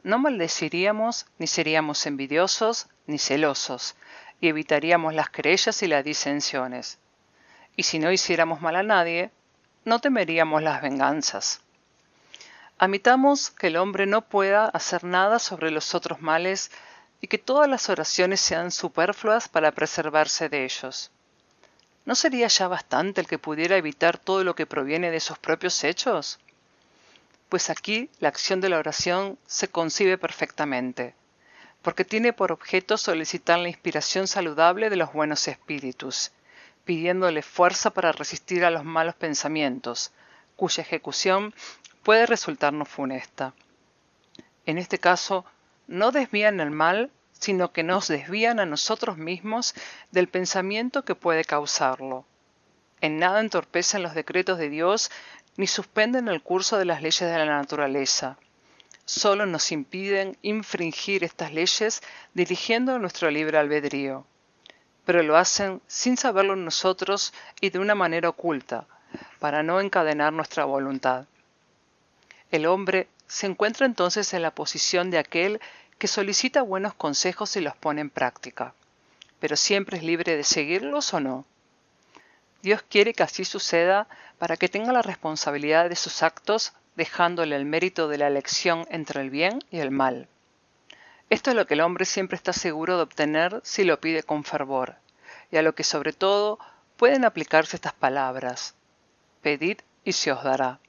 no 0.03 0.19
maldeciríamos, 0.19 1.25
ni 1.37 1.47
seríamos 1.47 2.05
envidiosos, 2.05 2.87
ni 3.07 3.19
celosos, 3.19 3.95
y 4.39 4.47
evitaríamos 4.47 5.13
las 5.13 5.29
querellas 5.29 5.81
y 5.83 5.87
las 5.87 6.03
disensiones. 6.03 6.99
Y 7.75 7.83
si 7.83 7.99
no 7.99 8.11
hiciéramos 8.11 8.61
mal 8.61 8.75
a 8.75 8.83
nadie, 8.83 9.31
no 9.85 9.99
temeríamos 9.99 10.61
las 10.61 10.81
venganzas. 10.81 11.61
Admitamos 12.77 13.51
que 13.51 13.67
el 13.67 13.77
hombre 13.77 14.05
no 14.05 14.21
pueda 14.21 14.65
hacer 14.65 15.03
nada 15.03 15.39
sobre 15.39 15.71
los 15.71 15.93
otros 15.95 16.21
males 16.21 16.71
y 17.19 17.27
que 17.27 17.37
todas 17.37 17.67
las 17.67 17.89
oraciones 17.89 18.39
sean 18.39 18.71
superfluas 18.71 19.49
para 19.49 19.71
preservarse 19.71 20.47
de 20.47 20.63
ellos. 20.63 21.11
¿No 22.05 22.15
sería 22.15 22.47
ya 22.47 22.67
bastante 22.69 23.19
el 23.19 23.27
que 23.27 23.37
pudiera 23.37 23.75
evitar 23.75 24.17
todo 24.17 24.43
lo 24.43 24.55
que 24.55 24.65
proviene 24.65 25.11
de 25.11 25.19
sus 25.19 25.37
propios 25.37 25.83
hechos? 25.83 26.39
Pues 27.49 27.71
aquí 27.71 28.11
la 28.19 28.29
acción 28.29 28.61
de 28.61 28.69
la 28.69 28.77
oración 28.77 29.39
se 29.47 29.67
concibe 29.69 30.19
perfectamente, 30.19 31.15
porque 31.81 32.05
tiene 32.05 32.31
por 32.31 32.51
objeto 32.51 32.95
solicitar 32.95 33.57
la 33.57 33.69
inspiración 33.69 34.27
saludable 34.27 34.91
de 34.91 34.95
los 34.95 35.11
buenos 35.11 35.47
espíritus, 35.47 36.31
pidiéndole 36.85 37.41
fuerza 37.41 37.89
para 37.89 38.11
resistir 38.11 38.63
a 38.63 38.69
los 38.69 38.85
malos 38.85 39.15
pensamientos, 39.15 40.11
cuya 40.55 40.83
ejecución 40.83 41.55
puede 42.03 42.27
resultarnos 42.27 42.87
funesta. 42.87 43.55
En 44.67 44.77
este 44.77 44.99
caso, 44.99 45.43
no 45.87 46.11
desvían 46.11 46.59
el 46.59 46.69
mal, 46.69 47.11
sino 47.31 47.71
que 47.71 47.81
nos 47.81 48.07
desvían 48.07 48.59
a 48.59 48.67
nosotros 48.67 49.17
mismos 49.17 49.73
del 50.11 50.27
pensamiento 50.27 51.03
que 51.03 51.15
puede 51.15 51.45
causarlo. 51.45 52.25
En 53.01 53.17
nada 53.17 53.39
entorpecen 53.39 54.03
los 54.03 54.13
decretos 54.13 54.57
de 54.57 54.69
Dios 54.69 55.09
ni 55.59 55.67
suspenden 55.67 56.29
el 56.29 56.41
curso 56.41 56.77
de 56.77 56.85
las 56.85 57.01
leyes 57.01 57.19
de 57.19 57.37
la 57.37 57.45
naturaleza. 57.45 58.37
Solo 59.03 59.45
nos 59.45 59.73
impiden 59.73 60.37
infringir 60.41 61.25
estas 61.25 61.51
leyes 61.51 62.01
dirigiendo 62.33 62.97
nuestro 62.97 63.29
libre 63.29 63.57
albedrío. 63.57 64.25
Pero 65.03 65.21
lo 65.21 65.35
hacen 65.35 65.81
sin 65.85 66.15
saberlo 66.15 66.55
nosotros 66.55 67.33
y 67.59 67.71
de 67.71 67.79
una 67.79 67.93
manera 67.93 68.29
oculta, 68.29 68.87
para 69.39 69.61
no 69.61 69.81
encadenar 69.81 70.31
nuestra 70.31 70.63
voluntad. 70.63 71.25
El 72.51 72.65
hombre 72.65 73.09
se 73.27 73.45
encuentra 73.45 73.85
entonces 73.85 74.33
en 74.33 74.43
la 74.43 74.55
posición 74.55 75.11
de 75.11 75.17
aquel 75.17 75.59
que 75.97 76.07
solicita 76.07 76.61
buenos 76.61 76.93
consejos 76.93 77.57
y 77.57 77.59
los 77.59 77.75
pone 77.75 77.99
en 77.99 78.09
práctica, 78.09 78.73
pero 79.41 79.57
siempre 79.57 79.97
es 79.97 80.03
libre 80.03 80.37
de 80.37 80.45
seguirlos 80.45 81.13
o 81.13 81.19
no. 81.19 81.43
Dios 82.61 82.83
quiere 82.89 83.13
que 83.13 83.23
así 83.23 83.45
suceda 83.45 84.07
para 84.37 84.57
que 84.57 84.69
tenga 84.69 84.91
la 84.91 85.01
responsabilidad 85.01 85.89
de 85.89 85.95
sus 85.95 86.23
actos, 86.23 86.73
dejándole 86.95 87.55
el 87.55 87.65
mérito 87.65 88.07
de 88.07 88.17
la 88.17 88.27
elección 88.27 88.85
entre 88.89 89.21
el 89.21 89.29
bien 89.29 89.63
y 89.71 89.79
el 89.79 89.91
mal. 89.91 90.27
Esto 91.29 91.51
es 91.51 91.55
lo 91.55 91.67
que 91.67 91.75
el 91.75 91.81
hombre 91.81 92.05
siempre 92.05 92.35
está 92.35 92.53
seguro 92.53 92.97
de 92.97 93.03
obtener 93.03 93.61
si 93.63 93.83
lo 93.83 93.99
pide 94.01 94.23
con 94.23 94.43
fervor, 94.43 94.95
y 95.51 95.57
a 95.57 95.61
lo 95.61 95.75
que 95.75 95.83
sobre 95.83 96.11
todo 96.11 96.59
pueden 96.97 97.23
aplicarse 97.23 97.75
estas 97.75 97.93
palabras. 97.93 98.75
Pedid 99.41 99.79
y 100.03 100.13
se 100.13 100.31
os 100.31 100.43
dará. 100.43 100.79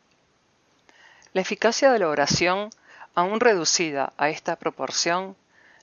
La 1.32 1.42
eficacia 1.42 1.92
de 1.92 1.98
la 2.00 2.08
oración 2.08 2.70
aún 3.14 3.38
reducida 3.38 4.12
a 4.16 4.30
esta 4.30 4.56
proporción, 4.56 5.36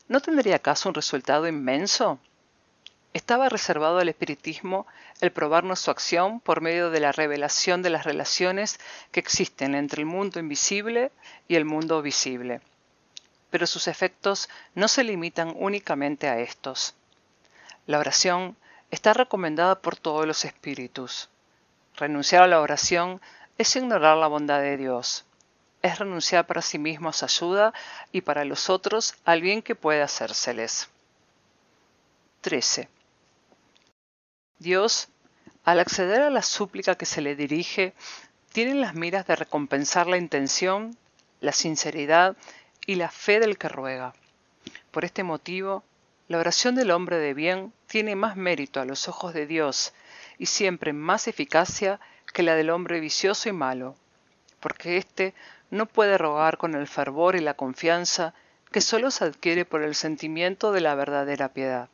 ¿no 0.07 0.19
tendría 0.19 0.57
acaso 0.57 0.89
un 0.89 0.95
resultado 0.95 1.47
inmenso? 1.47 2.19
Estaba 3.17 3.49
reservado 3.49 3.97
al 3.97 4.09
espiritismo 4.09 4.85
el 5.21 5.31
probarnos 5.31 5.79
su 5.79 5.89
acción 5.89 6.39
por 6.39 6.61
medio 6.61 6.91
de 6.91 6.99
la 6.99 7.11
revelación 7.11 7.81
de 7.81 7.89
las 7.89 8.05
relaciones 8.05 8.79
que 9.11 9.19
existen 9.19 9.73
entre 9.73 10.01
el 10.01 10.05
mundo 10.05 10.39
invisible 10.39 11.11
y 11.47 11.55
el 11.55 11.65
mundo 11.65 12.03
visible. 12.03 12.61
Pero 13.49 13.65
sus 13.65 13.87
efectos 13.87 14.49
no 14.75 14.87
se 14.87 15.03
limitan 15.03 15.55
únicamente 15.57 16.27
a 16.27 16.37
estos. 16.37 16.93
La 17.87 17.97
oración 17.97 18.55
está 18.91 19.15
recomendada 19.15 19.81
por 19.81 19.95
todos 19.95 20.27
los 20.27 20.45
espíritus. 20.45 21.27
Renunciar 21.95 22.43
a 22.43 22.47
la 22.47 22.61
oración 22.61 23.19
es 23.57 23.75
ignorar 23.75 24.17
la 24.17 24.27
bondad 24.27 24.61
de 24.61 24.77
Dios 24.77 25.25
es 25.83 25.99
renunciar 25.99 26.45
para 26.45 26.61
sí 26.61 26.77
mismos 26.77 27.23
ayuda 27.23 27.71
y 28.11 28.21
para 28.21 28.43
los 28.43 28.69
otros 28.69 29.15
al 29.25 29.41
bien 29.41 29.61
que 29.61 29.75
puede 29.75 30.01
hacérseles. 30.01 30.89
13. 32.41 32.89
Dios, 34.59 35.09
al 35.63 35.79
acceder 35.79 36.21
a 36.21 36.29
la 36.29 36.41
súplica 36.41 36.95
que 36.95 37.05
se 37.05 37.21
le 37.21 37.35
dirige, 37.35 37.93
tiene 38.51 38.73
las 38.73 38.95
miras 38.95 39.27
de 39.27 39.35
recompensar 39.35 40.07
la 40.07 40.17
intención, 40.17 40.97
la 41.41 41.51
sinceridad 41.51 42.35
y 42.85 42.95
la 42.95 43.09
fe 43.09 43.39
del 43.39 43.57
que 43.57 43.69
ruega. 43.69 44.13
Por 44.91 45.05
este 45.05 45.23
motivo, 45.23 45.83
la 46.27 46.39
oración 46.39 46.73
del 46.73 46.91
hombre 46.91 47.17
de 47.17 47.33
bien 47.33 47.71
tiene 47.85 48.15
más 48.15 48.35
mérito 48.35 48.81
a 48.81 48.85
los 48.85 49.07
ojos 49.07 49.33
de 49.33 49.45
Dios 49.45 49.93
y 50.37 50.47
siempre 50.47 50.91
más 50.91 51.27
eficacia 51.27 51.99
que 52.33 52.43
la 52.43 52.55
del 52.55 52.69
hombre 52.69 52.99
vicioso 52.99 53.49
y 53.49 53.53
malo, 53.53 53.95
porque 54.59 54.97
éste 54.97 55.33
no 55.69 55.85
puede 55.85 56.17
rogar 56.17 56.57
con 56.57 56.73
el 56.73 56.87
fervor 56.87 57.35
y 57.35 57.41
la 57.41 57.53
confianza 57.53 58.33
que 58.71 58.81
sólo 58.81 59.11
se 59.11 59.25
adquiere 59.25 59.65
por 59.65 59.83
el 59.83 59.95
sentimiento 59.95 60.71
de 60.71 60.81
la 60.81 60.95
verdadera 60.95 61.49
piedad. 61.49 61.89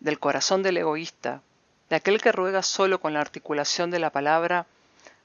Del 0.00 0.18
corazón 0.18 0.62
del 0.62 0.76
egoísta, 0.76 1.42
de 1.90 1.96
aquel 1.96 2.20
que 2.20 2.32
ruega 2.32 2.62
solo 2.62 3.00
con 3.00 3.12
la 3.12 3.20
articulación 3.20 3.90
de 3.90 3.98
la 3.98 4.10
palabra, 4.10 4.66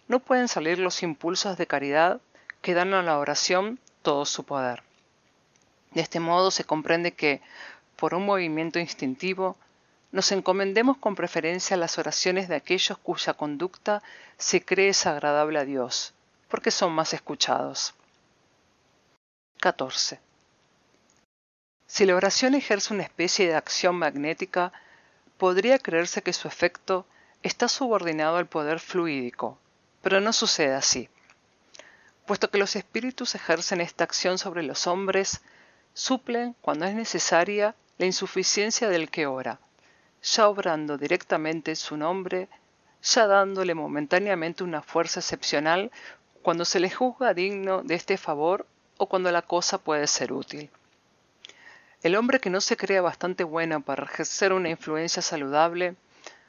no 0.08 0.20
pueden 0.20 0.48
salir 0.48 0.80
los 0.80 1.04
impulsos 1.04 1.58
de 1.58 1.68
caridad 1.68 2.22
que 2.62 2.74
dan 2.74 2.94
a 2.94 3.04
la 3.04 3.18
oración 3.20 3.80
todo 4.02 4.26
su 4.26 4.44
poder. 4.44 4.84
De 5.92 6.02
este 6.02 6.20
modo 6.20 6.52
se 6.52 6.64
comprende 6.64 7.14
que, 7.14 7.42
por 7.96 8.14
un 8.14 8.26
movimiento 8.26 8.80
instintivo, 8.80 9.58
nos 10.12 10.32
encomendemos 10.32 10.98
con 10.98 11.16
preferencia 11.16 11.76
a 11.76 11.80
las 11.80 11.98
oraciones 11.98 12.48
de 12.48 12.56
aquellos 12.56 12.98
cuya 12.98 13.34
conducta 13.34 14.02
se 14.38 14.64
cree 14.64 14.88
desagradable 14.88 15.60
a 15.60 15.66
Dios, 15.66 16.14
porque 16.50 16.72
son 16.72 16.94
más 16.94 17.14
escuchados. 17.14 17.94
14. 19.60 20.27
Si 21.88 22.06
la 22.06 22.16
oración 22.16 22.54
ejerce 22.54 22.94
una 22.94 23.04
especie 23.04 23.48
de 23.48 23.56
acción 23.56 23.96
magnética, 23.96 24.74
podría 25.38 25.80
creerse 25.80 26.22
que 26.22 26.34
su 26.34 26.48
efecto 26.48 27.06
está 27.44 27.70
subordinado 27.70 28.36
al 28.38 28.46
poder 28.46 28.82
fluídico, 28.82 29.58
pero 30.02 30.20
no 30.20 30.34
sucede 30.34 30.74
así. 30.74 31.10
Puesto 32.26 32.52
que 32.52 32.58
los 32.58 32.76
espíritus 32.76 33.36
ejercen 33.36 33.80
esta 33.80 34.04
acción 34.04 34.38
sobre 34.38 34.64
los 34.64 34.86
hombres, 34.86 35.42
suplen, 35.94 36.56
cuando 36.60 36.86
es 36.86 36.94
necesaria, 36.94 37.74
la 37.98 38.06
insuficiencia 38.06 38.90
del 38.90 39.10
que 39.10 39.26
ora, 39.26 39.60
ya 40.22 40.50
obrando 40.50 40.98
directamente 40.98 41.76
su 41.78 41.96
nombre, 41.96 42.50
ya 43.02 43.28
dándole 43.28 43.74
momentáneamente 43.76 44.64
una 44.64 44.82
fuerza 44.82 45.22
excepcional 45.22 45.90
cuando 46.42 46.66
se 46.66 46.82
le 46.82 46.90
juzga 46.90 47.34
digno 47.34 47.82
de 47.82 47.96
este 47.96 48.18
favor 48.18 48.68
o 48.98 49.08
cuando 49.08 49.32
la 49.32 49.42
cosa 49.42 49.78
puede 49.78 50.06
ser 50.08 50.34
útil. 50.34 50.70
El 52.04 52.16
hombre 52.16 52.40
que 52.40 52.50
no 52.50 52.62
se 52.62 52.78
crea 52.78 53.02
bastante 53.02 53.44
bueno 53.44 53.82
para 53.82 54.06
ejercer 54.06 54.54
una 54.54 54.70
influencia 54.70 55.22
saludable, 55.22 55.96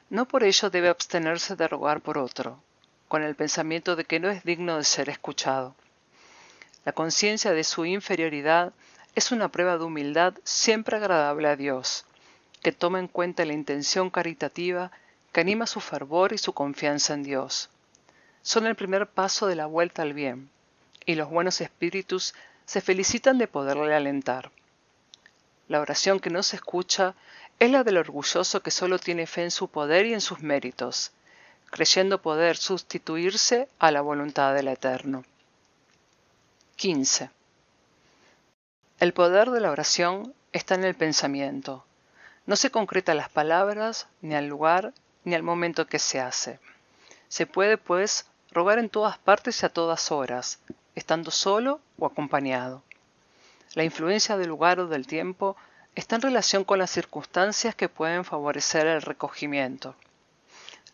no 0.09 0.27
por 0.27 0.43
ello 0.43 0.69
debe 0.69 0.89
abstenerse 0.89 1.55
de 1.55 1.67
rogar 1.67 2.01
por 2.01 2.17
otro, 2.17 2.61
con 3.07 3.23
el 3.23 3.35
pensamiento 3.35 3.95
de 3.95 4.05
que 4.05 4.19
no 4.19 4.29
es 4.29 4.43
digno 4.43 4.77
de 4.77 4.83
ser 4.83 5.09
escuchado. 5.09 5.75
La 6.85 6.93
conciencia 6.93 7.51
de 7.51 7.63
su 7.63 7.85
inferioridad 7.85 8.73
es 9.15 9.31
una 9.31 9.49
prueba 9.49 9.77
de 9.77 9.83
humildad 9.83 10.33
siempre 10.43 10.97
agradable 10.97 11.47
a 11.47 11.55
Dios, 11.55 12.05
que 12.61 12.71
toma 12.71 12.99
en 12.99 13.07
cuenta 13.07 13.45
la 13.45 13.53
intención 13.53 14.09
caritativa 14.09 14.91
que 15.31 15.41
anima 15.41 15.67
su 15.67 15.79
fervor 15.79 16.33
y 16.33 16.37
su 16.37 16.53
confianza 16.53 17.13
en 17.13 17.23
Dios 17.23 17.69
son 18.41 18.65
el 18.65 18.75
primer 18.75 19.07
paso 19.07 19.47
de 19.47 19.55
la 19.55 19.65
vuelta 19.65 20.01
al 20.01 20.13
bien, 20.13 20.49
y 21.05 21.15
los 21.15 21.29
buenos 21.29 21.61
espíritus 21.61 22.33
se 22.65 22.81
felicitan 22.81 23.37
de 23.37 23.47
poderle 23.47 23.93
alentar. 23.93 24.51
La 25.69 25.79
oración 25.79 26.19
que 26.19 26.31
no 26.31 26.41
se 26.41 26.55
escucha 26.55 27.13
es 27.59 27.69
la 27.69 27.83
del 27.83 27.97
orgulloso 27.97 28.61
que 28.61 28.71
solo 28.71 28.97
tiene 28.97 29.27
fe 29.27 29.43
en 29.43 29.51
su 29.51 29.67
poder 29.67 30.07
y 30.07 30.13
en 30.15 30.19
sus 30.19 30.41
méritos, 30.41 31.11
creyendo 31.69 32.23
poder 32.23 32.57
sustituirse 32.57 33.69
a 33.77 33.91
la 33.91 34.01
voluntad 34.01 34.55
del 34.55 34.67
Eterno. 34.67 35.23
15. 36.75 37.29
El 38.99 39.13
poder 39.13 39.51
de 39.51 39.59
la 39.59 39.69
oración 39.69 40.33
está 40.53 40.73
en 40.73 40.85
el 40.85 40.95
pensamiento. 40.95 41.85
No 42.47 42.55
se 42.55 42.71
concreta 42.71 43.13
las 43.13 43.29
palabras, 43.29 44.07
ni 44.21 44.33
al 44.33 44.47
lugar, 44.47 44.93
ni 45.23 45.35
al 45.35 45.43
momento 45.43 45.85
que 45.85 45.99
se 45.99 46.19
hace. 46.19 46.59
Se 47.27 47.45
puede, 47.45 47.77
pues, 47.77 48.25
rogar 48.51 48.79
en 48.79 48.89
todas 48.89 49.19
partes 49.19 49.61
y 49.61 49.67
a 49.67 49.69
todas 49.69 50.11
horas, 50.11 50.57
estando 50.95 51.29
solo 51.29 51.79
o 51.99 52.07
acompañado. 52.07 52.81
La 53.75 53.83
influencia 53.83 54.37
del 54.37 54.49
lugar 54.49 54.79
o 54.79 54.87
del 54.87 55.05
tiempo 55.05 55.55
está 55.95 56.15
en 56.15 56.23
relación 56.23 56.63
con 56.63 56.79
las 56.79 56.89
circunstancias 56.89 57.75
que 57.75 57.89
pueden 57.89 58.25
favorecer 58.25 58.87
el 58.87 59.01
recogimiento. 59.01 59.95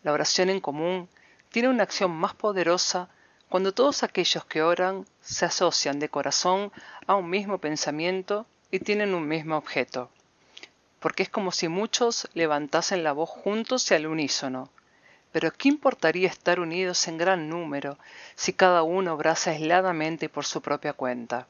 La 0.03 0.11
oración 0.11 0.49
en 0.49 0.59
común 0.59 1.07
tiene 1.49 1.69
una 1.69 1.83
acción 1.83 2.11
más 2.11 2.33
poderosa 2.33 3.09
cuando 3.47 3.73
todos 3.73 4.03
aquellos 4.03 4.43
que 4.45 4.61
oran 4.61 5.05
se 5.21 5.45
asocian 5.45 5.99
de 5.99 6.09
corazón 6.09 6.71
a 7.07 7.15
un 7.15 7.29
mismo 7.29 7.59
pensamiento 7.59 8.45
y 8.71 8.79
tienen 8.79 9.13
un 9.13 9.27
mismo 9.27 9.55
objeto, 9.55 10.09
porque 10.99 11.23
es 11.23 11.29
como 11.29 11.51
si 11.53 11.69
muchos 11.69 12.27
levantasen 12.33 13.03
la 13.03 13.13
voz 13.13 13.29
juntos 13.29 13.89
y 13.89 13.93
al 13.93 14.07
unísono. 14.07 14.69
Pero 15.31 15.51
¿qué 15.51 15.69
importaría 15.69 16.27
estar 16.27 16.59
unidos 16.59 17.07
en 17.07 17.17
gran 17.17 17.47
número 17.47 17.97
si 18.35 18.51
cada 18.53 18.83
uno 18.83 19.13
obrase 19.13 19.51
aisladamente 19.51 20.27
por 20.27 20.45
su 20.45 20.61
propia 20.61 20.93
cuenta? 20.93 21.47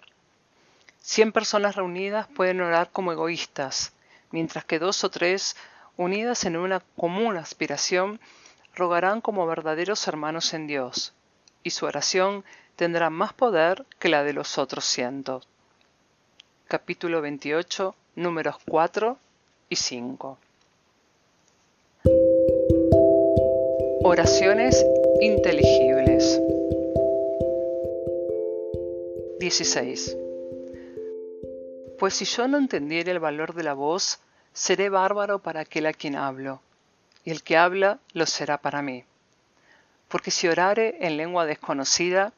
Cien 1.07 1.31
personas 1.31 1.75
reunidas 1.75 2.27
pueden 2.35 2.61
orar 2.61 2.89
como 2.91 3.11
egoístas, 3.11 3.93
mientras 4.31 4.65
que 4.65 4.79
dos 4.79 5.03
o 5.03 5.11
tres, 5.11 5.55
unidas 5.97 6.45
en 6.45 6.57
una 6.57 6.79
común 6.97 7.37
aspiración, 7.37 8.19
rogarán 8.73 9.21
como 9.21 9.45
verdaderos 9.45 10.07
hermanos 10.07 10.55
en 10.55 10.65
Dios, 10.65 11.13
y 11.61 11.69
su 11.69 11.85
oración 11.85 12.43
tendrá 12.75 13.11
más 13.11 13.33
poder 13.33 13.85
que 13.99 14.09
la 14.09 14.23
de 14.23 14.33
los 14.33 14.57
otros 14.57 14.83
cientos. 14.83 15.47
Capítulo 16.67 17.21
28, 17.21 17.93
números 18.15 18.55
4 18.67 19.19
y 19.69 19.75
5. 19.75 20.39
Oraciones 24.01 24.83
inteligibles. 25.21 26.41
16. 29.39 30.24
Pues 32.05 32.17
si 32.17 32.25
yo 32.25 32.47
no 32.47 32.59
entendiera 32.59 33.11
el 33.11 33.17
valor 33.17 33.55
de 33.55 33.63
la 33.63 33.73
voz, 33.73 34.19
seré 34.53 34.89
bárbaro 34.89 35.39
para 35.39 35.61
aquel 35.61 35.87
a 35.87 35.93
quien 35.93 36.15
hablo, 36.15 36.61
y 37.23 37.31
el 37.31 37.41
que 37.41 37.57
habla 37.57 37.97
lo 38.13 38.27
será 38.27 38.59
para 38.59 38.83
mí. 38.83 39.05
Porque 40.07 40.29
si 40.29 40.47
orare 40.47 40.97
en 40.99 41.17
lengua 41.17 41.47
desconocida, 41.47 42.31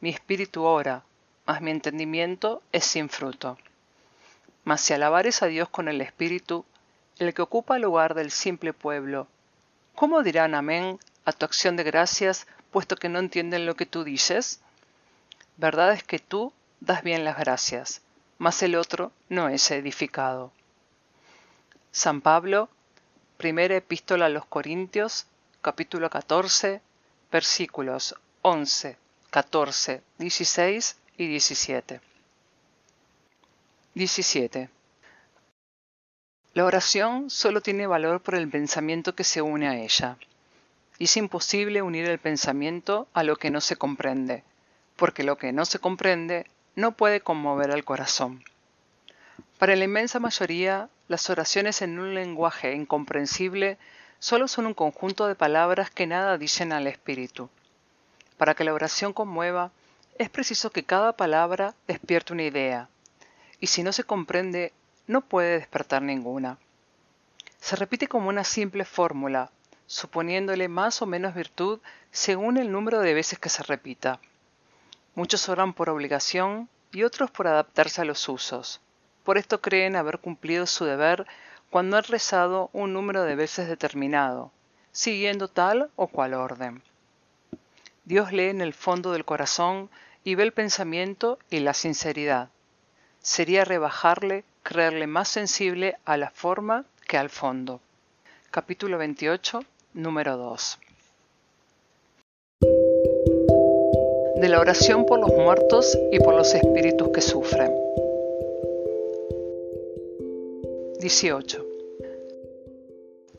mi 0.00 0.10
espíritu 0.10 0.62
ora, 0.62 1.02
mas 1.46 1.60
mi 1.60 1.72
entendimiento 1.72 2.62
es 2.70 2.84
sin 2.84 3.08
fruto. 3.08 3.58
Mas 4.62 4.82
si 4.82 4.94
alabares 4.94 5.42
a 5.42 5.46
Dios 5.46 5.68
con 5.68 5.88
el 5.88 6.00
espíritu, 6.00 6.64
el 7.18 7.34
que 7.34 7.42
ocupa 7.42 7.74
el 7.74 7.82
lugar 7.82 8.14
del 8.14 8.30
simple 8.30 8.72
pueblo, 8.72 9.26
¿cómo 9.96 10.22
dirán 10.22 10.54
amén 10.54 11.00
a 11.24 11.32
tu 11.32 11.44
acción 11.44 11.74
de 11.74 11.82
gracias, 11.82 12.46
puesto 12.70 12.94
que 12.94 13.08
no 13.08 13.18
entienden 13.18 13.66
lo 13.66 13.74
que 13.74 13.84
tú 13.84 14.04
dices? 14.04 14.60
Verdad 15.56 15.92
es 15.92 16.04
que 16.04 16.20
tú 16.20 16.52
das 16.78 17.02
bien 17.02 17.24
las 17.24 17.36
gracias 17.36 18.00
mas 18.38 18.62
el 18.62 18.76
otro 18.76 19.12
no 19.28 19.48
es 19.48 19.70
edificado. 19.70 20.52
San 21.90 22.20
Pablo, 22.20 22.68
primera 23.36 23.76
epístola 23.76 24.26
a 24.26 24.30
los 24.30 24.46
Corintios, 24.46 25.26
capítulo 25.60 26.08
14, 26.08 26.80
versículos 27.30 28.14
11, 28.42 28.96
14, 29.30 30.02
16 30.18 30.96
y 31.16 31.26
17. 31.26 32.00
17. 33.94 34.70
La 36.54 36.64
oración 36.64 37.30
solo 37.30 37.60
tiene 37.60 37.86
valor 37.86 38.20
por 38.20 38.36
el 38.36 38.48
pensamiento 38.48 39.14
que 39.14 39.24
se 39.24 39.42
une 39.42 39.68
a 39.68 39.76
ella. 39.76 40.16
Es 40.98 41.16
imposible 41.16 41.82
unir 41.82 42.06
el 42.06 42.18
pensamiento 42.18 43.08
a 43.12 43.22
lo 43.22 43.36
que 43.36 43.50
no 43.50 43.60
se 43.60 43.76
comprende, 43.76 44.44
porque 44.96 45.22
lo 45.22 45.36
que 45.36 45.52
no 45.52 45.64
se 45.64 45.78
comprende 45.78 46.46
no 46.78 46.92
puede 46.92 47.20
conmover 47.20 47.72
al 47.72 47.84
corazón. 47.84 48.44
Para 49.58 49.74
la 49.74 49.82
inmensa 49.82 50.20
mayoría, 50.20 50.88
las 51.08 51.28
oraciones 51.28 51.82
en 51.82 51.98
un 51.98 52.14
lenguaje 52.14 52.72
incomprensible 52.72 53.78
solo 54.20 54.46
son 54.46 54.66
un 54.66 54.74
conjunto 54.74 55.26
de 55.26 55.34
palabras 55.34 55.90
que 55.90 56.06
nada 56.06 56.38
dicen 56.38 56.72
al 56.72 56.86
espíritu. 56.86 57.50
Para 58.36 58.54
que 58.54 58.62
la 58.62 58.74
oración 58.74 59.12
conmueva, 59.12 59.72
es 60.18 60.30
preciso 60.30 60.70
que 60.70 60.84
cada 60.84 61.14
palabra 61.14 61.74
despierte 61.88 62.32
una 62.32 62.44
idea, 62.44 62.88
y 63.58 63.66
si 63.66 63.82
no 63.82 63.92
se 63.92 64.04
comprende, 64.04 64.72
no 65.08 65.22
puede 65.22 65.58
despertar 65.58 66.02
ninguna. 66.02 66.58
Se 67.58 67.74
repite 67.74 68.06
como 68.06 68.28
una 68.28 68.44
simple 68.44 68.84
fórmula, 68.84 69.50
suponiéndole 69.88 70.68
más 70.68 71.02
o 71.02 71.06
menos 71.06 71.34
virtud 71.34 71.80
según 72.12 72.56
el 72.56 72.70
número 72.70 73.00
de 73.00 73.14
veces 73.14 73.40
que 73.40 73.48
se 73.48 73.64
repita. 73.64 74.20
Muchos 75.18 75.48
oran 75.48 75.72
por 75.72 75.90
obligación 75.90 76.68
y 76.92 77.02
otros 77.02 77.28
por 77.28 77.48
adaptarse 77.48 78.00
a 78.00 78.04
los 78.04 78.28
usos. 78.28 78.80
Por 79.24 79.36
esto 79.36 79.60
creen 79.60 79.96
haber 79.96 80.20
cumplido 80.20 80.64
su 80.64 80.84
deber 80.84 81.26
cuando 81.70 81.96
han 81.96 82.04
rezado 82.04 82.70
un 82.72 82.92
número 82.92 83.24
de 83.24 83.34
veces 83.34 83.66
determinado, 83.66 84.52
siguiendo 84.92 85.48
tal 85.48 85.90
o 85.96 86.06
cual 86.06 86.34
orden. 86.34 86.84
Dios 88.04 88.30
lee 88.30 88.50
en 88.50 88.60
el 88.60 88.72
fondo 88.72 89.10
del 89.10 89.24
corazón 89.24 89.90
y 90.22 90.36
ve 90.36 90.44
el 90.44 90.52
pensamiento 90.52 91.40
y 91.50 91.58
la 91.58 91.74
sinceridad. 91.74 92.50
Sería 93.20 93.64
rebajarle 93.64 94.44
creerle 94.62 95.08
más 95.08 95.26
sensible 95.26 95.96
a 96.04 96.16
la 96.16 96.30
forma 96.30 96.84
que 97.08 97.18
al 97.18 97.28
fondo. 97.28 97.80
Capítulo 98.52 98.98
28, 98.98 99.64
número 99.94 100.36
2. 100.36 100.78
De 104.40 104.48
la 104.48 104.60
oración 104.60 105.04
por 105.04 105.18
los 105.18 105.34
muertos 105.34 105.98
y 106.12 106.20
por 106.20 106.32
los 106.32 106.54
espíritus 106.54 107.08
que 107.08 107.20
sufren. 107.20 107.74
18. 111.00 111.66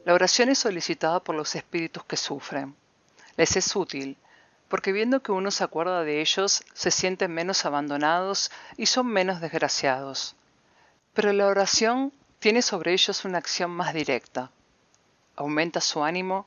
La 0.03 0.13
oración 0.13 0.49
es 0.49 0.59
solicitada 0.59 1.21
por 1.21 1.35
los 1.35 1.55
espíritus 1.55 2.03
que 2.03 2.17
sufren. 2.17 2.75
Les 3.37 3.55
es 3.55 3.73
útil, 3.77 4.17
porque 4.67 4.91
viendo 4.91 5.21
que 5.21 5.31
uno 5.31 5.51
se 5.51 5.63
acuerda 5.63 6.03
de 6.03 6.19
ellos, 6.19 6.63
se 6.73 6.91
sienten 6.91 7.31
menos 7.31 7.65
abandonados 7.65 8.51
y 8.75 8.87
son 8.87 9.07
menos 9.07 9.39
desgraciados. 9.39 10.35
Pero 11.13 11.31
la 11.31 11.47
oración 11.47 12.11
tiene 12.39 12.61
sobre 12.61 12.91
ellos 12.91 13.23
una 13.23 13.37
acción 13.37 13.71
más 13.71 13.93
directa. 13.93 14.51
Aumenta 15.37 15.79
su 15.79 16.03
ánimo 16.03 16.45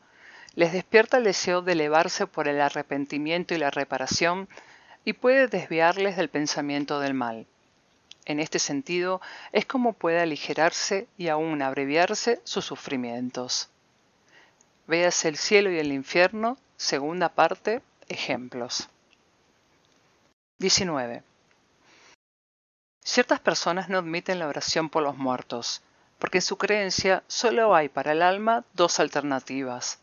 les 0.55 0.73
despierta 0.73 1.17
el 1.17 1.25
deseo 1.25 1.63
de 1.63 1.73
elevarse 1.73 2.27
por 2.27 2.49
el 2.49 2.61
arrepentimiento 2.61 3.55
y 3.55 3.59
la 3.59 3.71
reparación 3.71 4.49
y 5.05 5.15
puede 5.15 5.49
desviarles 5.49 6.17
del 6.17 6.29
pensamiento 6.29 7.01
del 7.01 7.15
mal. 7.15 7.47
En 8.25 8.39
este 8.39 8.59
sentido, 8.59 9.21
es 9.51 9.67
como 9.67 9.95
puede 9.95 10.21
aligerarse 10.21 11.09
y 11.19 11.29
aún 11.29 11.61
abreviarse 11.63 12.41
sus 12.45 12.65
sufrimientos. 12.65 13.69
Véase 14.87 15.29
el 15.29 15.37
cielo 15.37 15.71
y 15.73 15.79
el 15.79 15.93
infierno, 15.93 16.59
segunda 16.77 17.31
parte, 17.31 17.83
ejemplos. 18.09 18.89
19. 20.59 21.25
Ciertas 23.05 23.41
personas 23.41 23.89
no 23.89 23.99
admiten 23.99 24.39
la 24.39 24.47
oración 24.47 24.89
por 24.89 25.03
los 25.03 25.17
muertos, 25.17 25.83
porque 26.21 26.39
en 26.39 26.43
su 26.43 26.57
creencia 26.57 27.25
solo 27.27 27.75
hay 27.75 27.89
para 27.89 28.13
el 28.13 28.23
alma 28.23 28.65
dos 28.75 29.01
alternativas, 29.01 29.99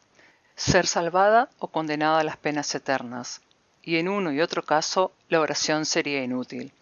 ser 0.60 0.88
salvada 0.88 1.50
o 1.60 1.69
condenada 1.69 2.19
a 2.19 2.24
las 2.26 2.36
penas 2.36 2.76
eternas, 2.76 3.41
y 3.82 3.95
en 3.95 4.10
uno 4.10 4.34
y 4.34 4.41
otro 4.41 4.62
caso 4.62 5.13
la 5.30 5.39
oración 5.39 5.86
sería 5.86 6.22
inútil. 6.22 6.74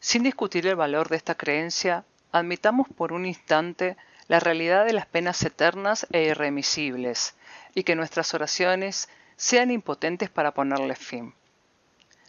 Sin 0.00 0.22
discutir 0.22 0.66
el 0.66 0.76
valor 0.76 1.10
de 1.10 1.16
esta 1.16 1.34
creencia, 1.34 2.04
admitamos 2.32 2.88
por 2.96 3.12
un 3.12 3.26
instante 3.26 3.98
la 4.28 4.40
realidad 4.40 4.86
de 4.86 4.94
las 4.94 5.04
penas 5.04 5.42
eternas 5.42 6.06
e 6.10 6.22
irremisibles, 6.22 7.34
y 7.74 7.82
que 7.82 7.96
nuestras 7.96 8.32
oraciones 8.32 9.10
sean 9.36 9.70
impotentes 9.70 10.30
para 10.30 10.54
ponerles 10.54 10.98
fin. 10.98 11.34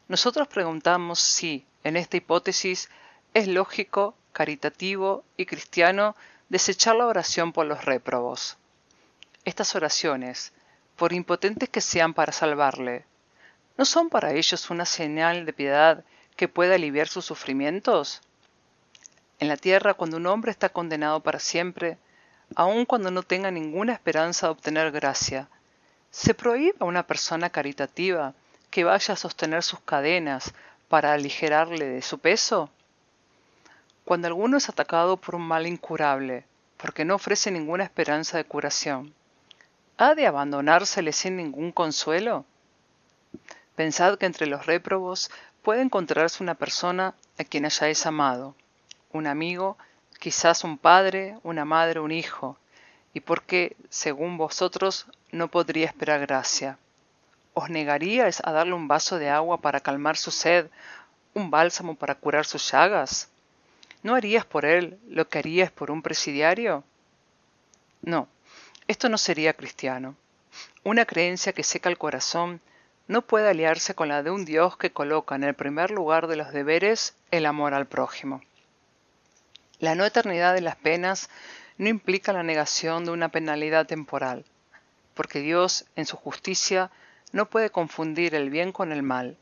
Nosotros 0.09 0.49
preguntamos 0.49 1.21
si, 1.21 1.65
en 1.85 1.95
esta 1.95 2.17
hipótesis, 2.17 2.89
es 3.33 3.47
lógico, 3.47 4.15
caritativo 4.33 5.23
y 5.37 5.45
cristiano 5.45 6.17
desechar 6.49 6.97
la 6.97 7.07
oración 7.07 7.53
por 7.53 7.65
los 7.65 7.85
réprobos. 7.85 8.57
Estas 9.45 9.75
oraciones, 9.75 10.51
por 10.97 11.13
impotentes 11.13 11.69
que 11.69 11.79
sean 11.79 12.13
para 12.15 12.31
salvarle, 12.31 13.05
¿no 13.77 13.85
son 13.85 14.09
para 14.09 14.33
ellos 14.33 14.69
una 14.71 14.85
señal 14.85 15.45
de 15.45 15.53
piedad 15.53 16.03
que 16.35 16.47
pueda 16.47 16.75
aliviar 16.75 17.07
sus 17.07 17.23
sufrimientos? 17.23 18.21
En 19.39 19.47
la 19.47 19.57
tierra, 19.57 19.93
cuando 19.93 20.17
un 20.17 20.25
hombre 20.25 20.49
está 20.49 20.69
condenado 20.69 21.21
para 21.21 21.39
siempre, 21.39 21.99
aun 22.55 22.85
cuando 22.85 23.11
no 23.11 23.21
tenga 23.21 23.51
ninguna 23.51 23.93
esperanza 23.93 24.47
de 24.47 24.53
obtener 24.53 24.91
gracia, 24.91 25.47
¿se 26.09 26.33
prohíbe 26.33 26.77
a 26.79 26.85
una 26.85 27.05
persona 27.05 27.51
caritativa 27.51 28.33
que 28.71 28.83
vaya 28.83 29.13
a 29.13 29.17
sostener 29.17 29.61
sus 29.61 29.79
cadenas 29.81 30.53
para 30.89 31.13
aligerarle 31.13 31.85
de 31.85 32.01
su 32.01 32.17
peso? 32.17 32.71
Cuando 34.03 34.27
alguno 34.27 34.57
es 34.57 34.67
atacado 34.67 35.17
por 35.17 35.35
un 35.35 35.43
mal 35.43 35.67
incurable, 35.67 36.45
porque 36.77 37.05
no 37.05 37.13
ofrece 37.13 37.51
ninguna 37.51 37.83
esperanza 37.83 38.37
de 38.37 38.45
curación, 38.45 39.13
¿Ha 39.99 40.13
de 40.13 40.27
abandonársele 40.27 41.11
sin 41.11 41.37
ningún 41.37 41.71
consuelo? 41.71 42.45
Pensad 43.75 44.19
que 44.19 44.27
entre 44.27 44.45
los 44.45 44.67
réprobos 44.67 45.31
puede 45.63 45.81
encontrarse 45.81 46.43
una 46.43 46.53
persona 46.53 47.15
a 47.39 47.43
quien 47.43 47.65
hayáis 47.65 48.05
amado, 48.05 48.53
un 49.11 49.25
amigo, 49.25 49.75
quizás 50.19 50.63
un 50.63 50.77
padre, 50.77 51.39
una 51.41 51.65
madre, 51.65 51.99
un 51.99 52.11
hijo, 52.11 52.57
y 53.15 53.21
porque, 53.21 53.75
según 53.89 54.37
vosotros, 54.37 55.07
no 55.31 55.47
podría 55.47 55.87
esperar 55.87 56.27
gracia. 56.27 56.77
¿Os 57.55 57.71
negaríais 57.71 58.39
a 58.45 58.51
darle 58.51 58.73
un 58.73 58.87
vaso 58.87 59.17
de 59.17 59.31
agua 59.31 59.61
para 59.61 59.79
calmar 59.79 60.15
su 60.15 60.29
sed, 60.29 60.67
un 61.33 61.49
bálsamo 61.49 61.95
para 61.95 62.13
curar 62.13 62.45
sus 62.45 62.71
llagas? 62.71 63.29
¿No 64.03 64.13
harías 64.13 64.45
por 64.45 64.63
él 64.63 64.99
lo 65.09 65.27
que 65.27 65.39
harías 65.39 65.71
por 65.71 65.89
un 65.89 66.03
presidiario? 66.03 66.83
No, 68.03 68.27
esto 68.87 69.09
no 69.09 69.17
sería 69.17 69.53
cristiano. 69.53 70.15
Una 70.83 71.05
creencia 71.05 71.53
que 71.53 71.63
seca 71.63 71.89
el 71.89 71.97
corazón 71.97 72.61
no 73.07 73.21
puede 73.21 73.49
aliarse 73.49 73.95
con 73.95 74.09
la 74.09 74.23
de 74.23 74.31
un 74.31 74.45
Dios 74.45 74.77
que 74.77 74.91
coloca 74.91 75.35
en 75.35 75.43
el 75.43 75.53
primer 75.53 75.91
lugar 75.91 76.27
de 76.27 76.35
los 76.35 76.51
deberes 76.51 77.15
el 77.31 77.45
amor 77.45 77.73
al 77.73 77.87
prójimo. 77.87 78.41
La 79.79 79.95
no 79.95 80.05
eternidad 80.05 80.53
de 80.53 80.61
las 80.61 80.75
penas 80.75 81.29
no 81.77 81.89
implica 81.89 82.33
la 82.33 82.43
negación 82.43 83.05
de 83.05 83.11
una 83.11 83.29
penalidad 83.29 83.85
temporal, 83.85 84.45
porque 85.13 85.39
Dios, 85.39 85.85
en 85.95 86.05
su 86.05 86.17
justicia, 86.17 86.89
no 87.31 87.49
puede 87.49 87.69
confundir 87.69 88.35
el 88.35 88.49
bien 88.49 88.71
con 88.71 88.91
el 88.91 89.03
mal. 89.03 89.37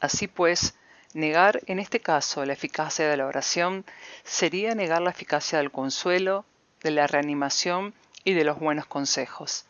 Así 0.00 0.26
pues, 0.26 0.74
negar 1.14 1.60
en 1.66 1.78
este 1.78 2.00
caso 2.00 2.44
la 2.44 2.54
eficacia 2.54 3.08
de 3.08 3.16
la 3.16 3.26
oración 3.26 3.84
sería 4.24 4.74
negar 4.74 5.02
la 5.02 5.10
eficacia 5.10 5.58
del 5.58 5.70
consuelo, 5.70 6.44
de 6.82 6.90
la 6.90 7.06
reanimación 7.06 7.94
y 8.24 8.34
de 8.34 8.44
los 8.44 8.58
buenos 8.58 8.86
consejos 8.86 9.66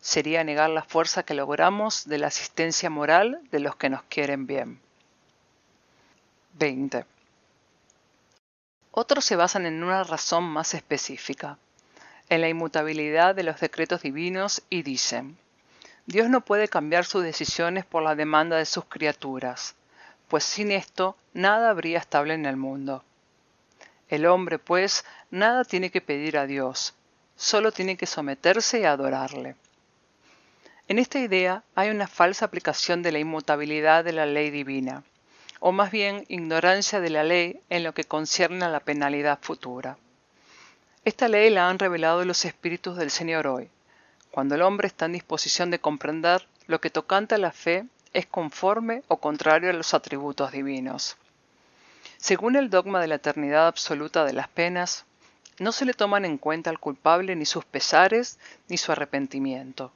sería 0.00 0.44
negar 0.44 0.70
la 0.70 0.82
fuerza 0.82 1.22
que 1.22 1.34
logramos 1.34 2.08
de 2.08 2.18
la 2.18 2.28
asistencia 2.28 2.90
moral 2.90 3.40
de 3.50 3.60
los 3.60 3.76
que 3.76 3.90
nos 3.90 4.02
quieren 4.04 4.46
bien. 4.46 4.80
20. 6.54 7.04
Otros 8.90 9.24
se 9.24 9.36
basan 9.36 9.66
en 9.66 9.82
una 9.82 10.04
razón 10.04 10.44
más 10.44 10.74
específica, 10.74 11.58
en 12.28 12.40
la 12.40 12.48
inmutabilidad 12.48 13.34
de 13.34 13.42
los 13.42 13.60
decretos 13.60 14.02
divinos 14.02 14.62
y 14.70 14.82
dicen, 14.82 15.38
Dios 16.06 16.28
no 16.28 16.40
puede 16.40 16.68
cambiar 16.68 17.04
sus 17.04 17.22
decisiones 17.22 17.84
por 17.84 18.02
la 18.02 18.14
demanda 18.14 18.56
de 18.56 18.64
sus 18.64 18.86
criaturas, 18.86 19.76
pues 20.28 20.44
sin 20.44 20.72
esto 20.72 21.16
nada 21.32 21.70
habría 21.70 21.98
estable 21.98 22.34
en 22.34 22.46
el 22.46 22.56
mundo. 22.56 23.04
El 24.08 24.26
hombre, 24.26 24.58
pues, 24.58 25.04
nada 25.30 25.64
tiene 25.64 25.90
que 25.90 26.00
pedir 26.00 26.38
a 26.38 26.46
Dios, 26.46 26.94
solo 27.38 27.70
tiene 27.72 27.96
que 27.96 28.06
someterse 28.06 28.80
y 28.80 28.84
adorarle. 28.84 29.54
En 30.88 30.98
esta 30.98 31.20
idea 31.20 31.62
hay 31.76 31.88
una 31.90 32.08
falsa 32.08 32.44
aplicación 32.44 33.02
de 33.02 33.12
la 33.12 33.20
inmutabilidad 33.20 34.04
de 34.04 34.12
la 34.12 34.26
ley 34.26 34.50
divina, 34.50 35.04
o 35.60 35.70
más 35.70 35.90
bien 35.92 36.24
ignorancia 36.28 37.00
de 37.00 37.10
la 37.10 37.22
ley 37.22 37.60
en 37.70 37.84
lo 37.84 37.94
que 37.94 38.04
concierne 38.04 38.64
a 38.64 38.68
la 38.68 38.80
penalidad 38.80 39.38
futura. 39.40 39.96
Esta 41.04 41.28
ley 41.28 41.48
la 41.50 41.68
han 41.68 41.78
revelado 41.78 42.24
los 42.24 42.44
espíritus 42.44 42.96
del 42.96 43.10
Señor 43.10 43.46
hoy, 43.46 43.70
cuando 44.32 44.56
el 44.56 44.62
hombre 44.62 44.88
está 44.88 45.06
en 45.06 45.12
disposición 45.12 45.70
de 45.70 45.78
comprender 45.78 46.46
lo 46.66 46.80
que 46.80 46.90
tocante 46.90 47.36
a 47.36 47.38
la 47.38 47.52
fe 47.52 47.86
es 48.12 48.26
conforme 48.26 49.04
o 49.06 49.18
contrario 49.18 49.70
a 49.70 49.74
los 49.74 49.94
atributos 49.94 50.50
divinos. 50.50 51.16
Según 52.16 52.56
el 52.56 52.68
dogma 52.68 53.00
de 53.00 53.06
la 53.06 53.14
eternidad 53.14 53.68
absoluta 53.68 54.24
de 54.24 54.32
las 54.32 54.48
penas, 54.48 55.06
no 55.58 55.72
se 55.72 55.84
le 55.84 55.94
toman 55.94 56.24
en 56.24 56.38
cuenta 56.38 56.70
al 56.70 56.78
culpable 56.78 57.34
ni 57.36 57.46
sus 57.46 57.64
pesares 57.64 58.38
ni 58.68 58.78
su 58.78 58.92
arrepentimiento. 58.92 59.92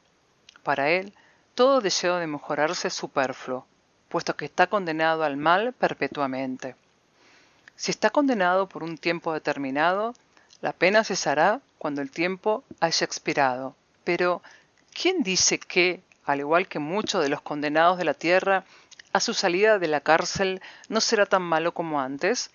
Para 0.63 0.91
él, 0.91 1.15
todo 1.55 1.81
deseo 1.81 2.17
de 2.17 2.27
mejorarse 2.27 2.89
es 2.89 2.95
superfluo, 2.95 3.67
puesto 4.09 4.37
que 4.37 4.45
está 4.45 4.67
condenado 4.67 5.25
al 5.25 5.37
mal 5.37 5.73
perpetuamente. 5.73 6.77
Si 7.77 7.91
está 7.91 8.11
condenado 8.11 8.69
por 8.69 8.83
un 8.83 8.97
tiempo 8.97 9.33
determinado, 9.33 10.15
la 10.61 10.73
pena 10.73 11.05
cesará 11.05 11.61
cuando 11.79 12.01
el 12.01 12.11
tiempo 12.11 12.63
haya 12.81 13.05
expirado. 13.05 13.75
Pero, 14.05 14.43
¿quién 14.95 15.23
dice 15.23 15.59
que, 15.59 16.03
al 16.25 16.41
igual 16.41 16.69
que 16.69 16.79
muchos 16.79 17.23
de 17.23 17.29
los 17.29 17.43
condenados 17.43 17.99
de 17.99 18.05
la 18.05 18.15
tierra, 18.15 18.65
a 19.13 19.21
su 19.21 19.35
salida 19.35 19.79
de 19.79 19.89
la 19.89 20.01
cárcel 20.01 20.63
no 20.89 21.01
será 21.01 21.27
tan 21.27 21.43
malo 21.43 21.75
como 21.75 22.01
antes? 22.01 22.51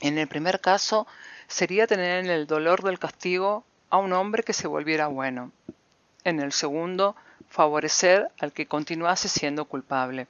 En 0.00 0.18
el 0.18 0.28
primer 0.28 0.60
caso, 0.60 1.06
sería 1.48 1.86
tener 1.86 2.24
en 2.24 2.30
el 2.30 2.46
dolor 2.46 2.82
del 2.82 2.98
castigo 2.98 3.64
a 3.90 3.98
un 3.98 4.12
hombre 4.12 4.42
que 4.42 4.52
se 4.52 4.66
volviera 4.66 5.06
bueno 5.06 5.52
en 6.26 6.40
el 6.40 6.52
segundo, 6.52 7.14
favorecer 7.48 8.32
al 8.40 8.52
que 8.52 8.66
continuase 8.66 9.28
siendo 9.28 9.64
culpable. 9.66 10.26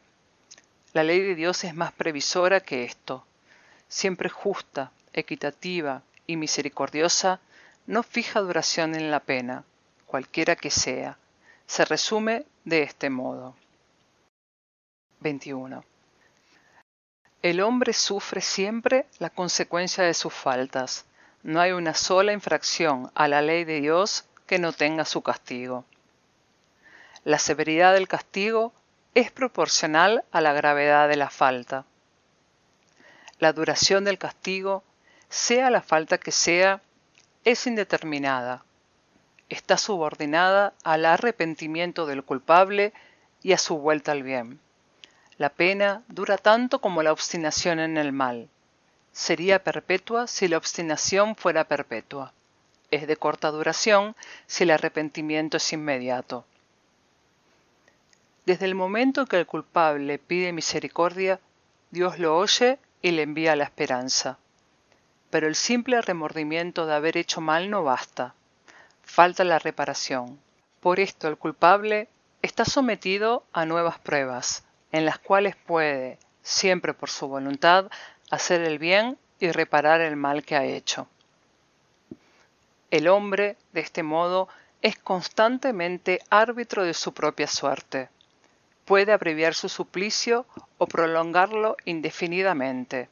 La 0.92 1.02
ley 1.02 1.20
de 1.20 1.34
Dios 1.34 1.64
es 1.64 1.74
más 1.74 1.90
previsora 1.92 2.60
que 2.60 2.84
esto. 2.84 3.24
Siempre 3.88 4.28
justa, 4.28 4.92
equitativa 5.14 6.02
y 6.26 6.36
misericordiosa, 6.36 7.40
no 7.86 8.02
fija 8.02 8.40
duración 8.40 8.94
en 8.94 9.10
la 9.10 9.20
pena, 9.20 9.64
cualquiera 10.04 10.54
que 10.54 10.70
sea. 10.70 11.16
Se 11.66 11.86
resume 11.86 12.44
de 12.66 12.82
este 12.82 13.08
modo. 13.08 13.56
21. 15.20 15.82
El 17.46 17.60
hombre 17.60 17.92
sufre 17.92 18.40
siempre 18.40 19.06
la 19.20 19.30
consecuencia 19.30 20.02
de 20.02 20.14
sus 20.14 20.34
faltas. 20.34 21.04
No 21.44 21.60
hay 21.60 21.70
una 21.70 21.94
sola 21.94 22.32
infracción 22.32 23.12
a 23.14 23.28
la 23.28 23.40
ley 23.40 23.62
de 23.62 23.80
Dios 23.80 24.24
que 24.48 24.58
no 24.58 24.72
tenga 24.72 25.04
su 25.04 25.22
castigo. 25.22 25.84
La 27.22 27.38
severidad 27.38 27.92
del 27.92 28.08
castigo 28.08 28.72
es 29.14 29.30
proporcional 29.30 30.24
a 30.32 30.40
la 30.40 30.54
gravedad 30.54 31.08
de 31.08 31.14
la 31.14 31.30
falta. 31.30 31.84
La 33.38 33.52
duración 33.52 34.02
del 34.02 34.18
castigo, 34.18 34.82
sea 35.28 35.70
la 35.70 35.82
falta 35.82 36.18
que 36.18 36.32
sea, 36.32 36.80
es 37.44 37.64
indeterminada. 37.68 38.64
Está 39.48 39.76
subordinada 39.76 40.74
al 40.82 41.06
arrepentimiento 41.06 42.06
del 42.06 42.24
culpable 42.24 42.92
y 43.40 43.52
a 43.52 43.58
su 43.58 43.78
vuelta 43.78 44.10
al 44.10 44.24
bien. 44.24 44.58
La 45.38 45.50
pena 45.50 46.02
dura 46.08 46.38
tanto 46.38 46.80
como 46.80 47.02
la 47.02 47.12
obstinación 47.12 47.78
en 47.78 47.96
el 47.96 48.12
mal. 48.12 48.48
Sería 49.12 49.62
perpetua 49.62 50.26
si 50.26 50.48
la 50.48 50.56
obstinación 50.56 51.36
fuera 51.36 51.64
perpetua 51.64 52.32
es 52.90 53.06
de 53.06 53.16
corta 53.16 53.50
duración 53.50 54.14
si 54.46 54.64
el 54.64 54.70
arrepentimiento 54.70 55.56
es 55.56 55.72
inmediato. 55.72 56.44
Desde 58.44 58.66
el 58.66 58.74
momento 58.74 59.26
que 59.26 59.38
el 59.38 59.46
culpable 59.46 60.18
pide 60.18 60.52
misericordia, 60.52 61.40
Dios 61.90 62.18
lo 62.18 62.36
oye 62.36 62.78
y 63.02 63.10
le 63.10 63.22
envía 63.22 63.56
la 63.56 63.64
esperanza. 63.64 64.38
Pero 65.30 65.48
el 65.48 65.56
simple 65.56 66.00
remordimiento 66.00 66.86
de 66.86 66.94
haber 66.94 67.16
hecho 67.16 67.40
mal 67.40 67.70
no 67.70 67.82
basta. 67.82 68.34
Falta 69.02 69.42
la 69.42 69.58
reparación. 69.58 70.38
Por 70.80 71.00
esto 71.00 71.26
el 71.26 71.36
culpable 71.36 72.08
está 72.42 72.64
sometido 72.64 73.44
a 73.52 73.66
nuevas 73.66 73.98
pruebas, 73.98 74.62
en 74.96 75.04
las 75.04 75.18
cuales 75.18 75.56
puede, 75.56 76.18
siempre 76.42 76.94
por 76.94 77.10
su 77.10 77.28
voluntad, 77.28 77.90
hacer 78.30 78.62
el 78.62 78.78
bien 78.78 79.18
y 79.38 79.52
reparar 79.52 80.00
el 80.00 80.16
mal 80.16 80.42
que 80.42 80.56
ha 80.56 80.64
hecho. 80.64 81.06
El 82.90 83.08
hombre, 83.08 83.58
de 83.74 83.80
este 83.80 84.02
modo, 84.02 84.48
es 84.80 84.96
constantemente 84.96 86.22
árbitro 86.30 86.82
de 86.82 86.94
su 86.94 87.12
propia 87.12 87.46
suerte. 87.46 88.08
Puede 88.86 89.12
abreviar 89.12 89.52
su 89.52 89.68
suplicio 89.68 90.46
o 90.78 90.86
prolongarlo 90.86 91.76
indefinidamente. 91.84 93.10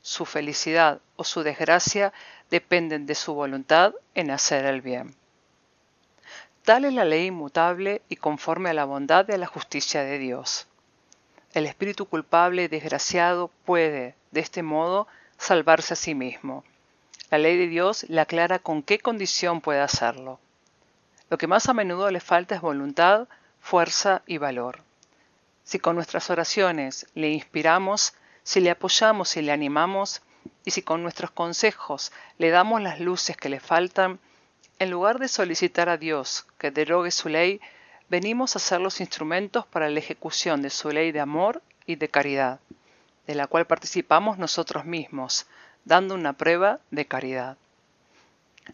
Su 0.00 0.24
felicidad 0.24 1.00
o 1.16 1.24
su 1.24 1.42
desgracia 1.42 2.14
dependen 2.48 3.04
de 3.04 3.14
su 3.14 3.34
voluntad 3.34 3.92
en 4.14 4.30
hacer 4.30 4.64
el 4.64 4.80
bien. 4.80 5.14
Tal 6.64 6.86
es 6.86 6.94
la 6.94 7.04
ley 7.04 7.26
inmutable 7.26 8.00
y 8.08 8.16
conforme 8.16 8.70
a 8.70 8.74
la 8.74 8.86
bondad 8.86 9.28
y 9.28 9.32
a 9.32 9.38
la 9.38 9.46
justicia 9.46 10.02
de 10.02 10.18
Dios. 10.18 10.66
El 11.56 11.66
espíritu 11.66 12.06
culpable 12.06 12.64
y 12.64 12.68
desgraciado 12.68 13.50
puede, 13.64 14.14
de 14.30 14.40
este 14.40 14.62
modo, 14.62 15.08
salvarse 15.38 15.94
a 15.94 15.96
sí 15.96 16.14
mismo 16.14 16.62
la 17.30 17.38
ley 17.38 17.56
de 17.56 17.66
Dios 17.66 18.04
le 18.08 18.20
aclara 18.20 18.58
con 18.58 18.82
qué 18.82 18.98
condición 18.98 19.60
puede 19.60 19.80
hacerlo. 19.80 20.38
Lo 21.28 21.38
que 21.38 21.48
más 21.48 21.68
a 21.68 21.74
menudo 21.74 22.10
le 22.10 22.20
falta 22.20 22.54
es 22.54 22.60
voluntad, 22.60 23.26
fuerza 23.60 24.22
y 24.26 24.38
valor. 24.38 24.82
Si 25.64 25.80
con 25.80 25.96
nuestras 25.96 26.30
oraciones 26.30 27.06
le 27.14 27.30
inspiramos, 27.30 28.14
si 28.44 28.60
le 28.60 28.70
apoyamos 28.70 29.36
y 29.36 29.42
le 29.42 29.50
animamos, 29.50 30.22
y 30.64 30.70
si 30.70 30.82
con 30.82 31.02
nuestros 31.02 31.32
consejos 31.32 32.12
le 32.38 32.50
damos 32.50 32.80
las 32.80 33.00
luces 33.00 33.36
que 33.36 33.48
le 33.48 33.58
faltan, 33.58 34.20
en 34.78 34.90
lugar 34.90 35.18
de 35.18 35.26
solicitar 35.26 35.88
a 35.88 35.96
Dios 35.96 36.46
que 36.58 36.70
derogue 36.70 37.10
su 37.10 37.28
ley, 37.28 37.60
venimos 38.08 38.56
a 38.56 38.58
ser 38.58 38.80
los 38.80 39.00
instrumentos 39.00 39.66
para 39.66 39.90
la 39.90 39.98
ejecución 39.98 40.62
de 40.62 40.70
su 40.70 40.90
ley 40.90 41.12
de 41.12 41.20
amor 41.20 41.62
y 41.86 41.96
de 41.96 42.08
caridad, 42.08 42.60
de 43.26 43.34
la 43.34 43.46
cual 43.46 43.66
participamos 43.66 44.38
nosotros 44.38 44.84
mismos, 44.84 45.46
dando 45.84 46.14
una 46.14 46.32
prueba 46.32 46.80
de 46.90 47.06
caridad. 47.06 47.56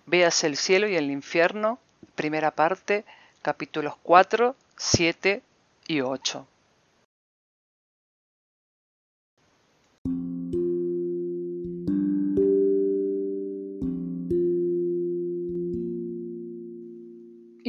Véase 0.07 0.47
el 0.47 0.57
cielo 0.57 0.88
y 0.88 0.97
el 0.97 1.11
infierno, 1.11 1.79
primera 2.14 2.51
parte, 2.51 3.05
capítulos 3.42 3.95
4, 4.03 4.55
7 4.77 5.42
y 5.88 6.01
8. 6.01 6.47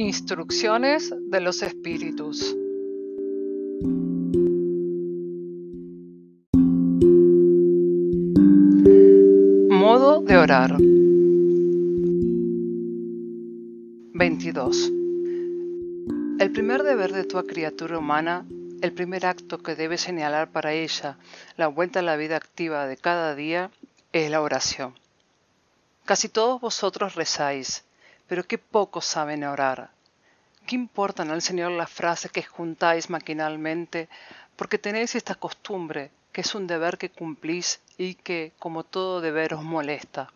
Instrucciones 0.04 1.14
de 1.30 1.40
los 1.40 1.62
Espíritus. 1.62 2.54
Modo 9.70 10.20
de 10.20 10.36
orar. 10.36 10.76
22. 14.12 14.92
El 16.38 16.52
primer 16.52 16.82
deber 16.82 17.14
de 17.14 17.24
toda 17.24 17.44
criatura 17.44 17.96
humana, 17.96 18.44
el 18.82 18.92
primer 18.92 19.24
acto 19.24 19.62
que 19.62 19.74
debe 19.74 19.96
señalar 19.96 20.52
para 20.52 20.74
ella 20.74 21.16
la 21.56 21.68
vuelta 21.68 22.00
a 22.00 22.02
la 22.02 22.16
vida 22.16 22.36
activa 22.36 22.86
de 22.86 22.98
cada 22.98 23.34
día, 23.34 23.70
es 24.12 24.30
la 24.30 24.42
oración. 24.42 24.92
Casi 26.04 26.28
todos 26.28 26.60
vosotros 26.60 27.14
rezáis, 27.14 27.84
pero 28.26 28.46
qué 28.46 28.58
pocos 28.58 29.04
saben 29.04 29.44
orar. 29.44 29.90
¿Qué 30.66 30.76
importan 30.76 31.30
al 31.30 31.42
Señor 31.42 31.72
las 31.72 31.90
frases 31.90 32.30
que 32.30 32.42
juntáis 32.42 33.10
maquinalmente 33.10 34.08
porque 34.56 34.78
tenéis 34.78 35.14
esta 35.14 35.34
costumbre, 35.34 36.10
que 36.32 36.40
es 36.40 36.54
un 36.54 36.66
deber 36.66 36.96
que 36.96 37.10
cumplís 37.10 37.80
y 37.98 38.14
que, 38.14 38.52
como 38.58 38.82
todo 38.82 39.20
deber, 39.20 39.54
os 39.54 39.62
molesta? 39.62 40.32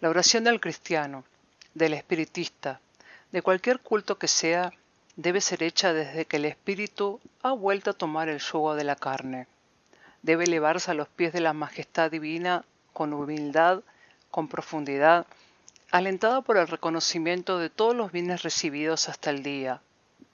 La 0.00 0.08
oración 0.08 0.44
del 0.44 0.60
cristiano, 0.60 1.24
del 1.74 1.92
espiritista, 1.92 2.80
de 3.32 3.42
cualquier 3.42 3.80
culto 3.80 4.18
que 4.18 4.28
sea, 4.28 4.72
debe 5.16 5.42
ser 5.42 5.62
hecha 5.62 5.92
desde 5.92 6.24
que 6.24 6.36
el 6.36 6.46
espíritu 6.46 7.20
ha 7.42 7.52
vuelto 7.52 7.90
a 7.90 7.94
tomar 7.94 8.30
el 8.30 8.38
yugo 8.38 8.74
de 8.74 8.84
la 8.84 8.96
carne. 8.96 9.46
Debe 10.22 10.44
elevarse 10.44 10.90
a 10.90 10.94
los 10.94 11.08
pies 11.08 11.32
de 11.34 11.40
la 11.40 11.52
majestad 11.52 12.10
divina 12.10 12.64
con 12.94 13.12
humildad, 13.12 13.82
con 14.30 14.48
profundidad, 14.48 15.26
alentada 15.90 16.40
por 16.40 16.56
el 16.56 16.68
reconocimiento 16.68 17.58
de 17.58 17.68
todos 17.68 17.96
los 17.96 18.12
bienes 18.12 18.42
recibidos 18.42 19.08
hasta 19.08 19.30
el 19.30 19.42
día, 19.42 19.82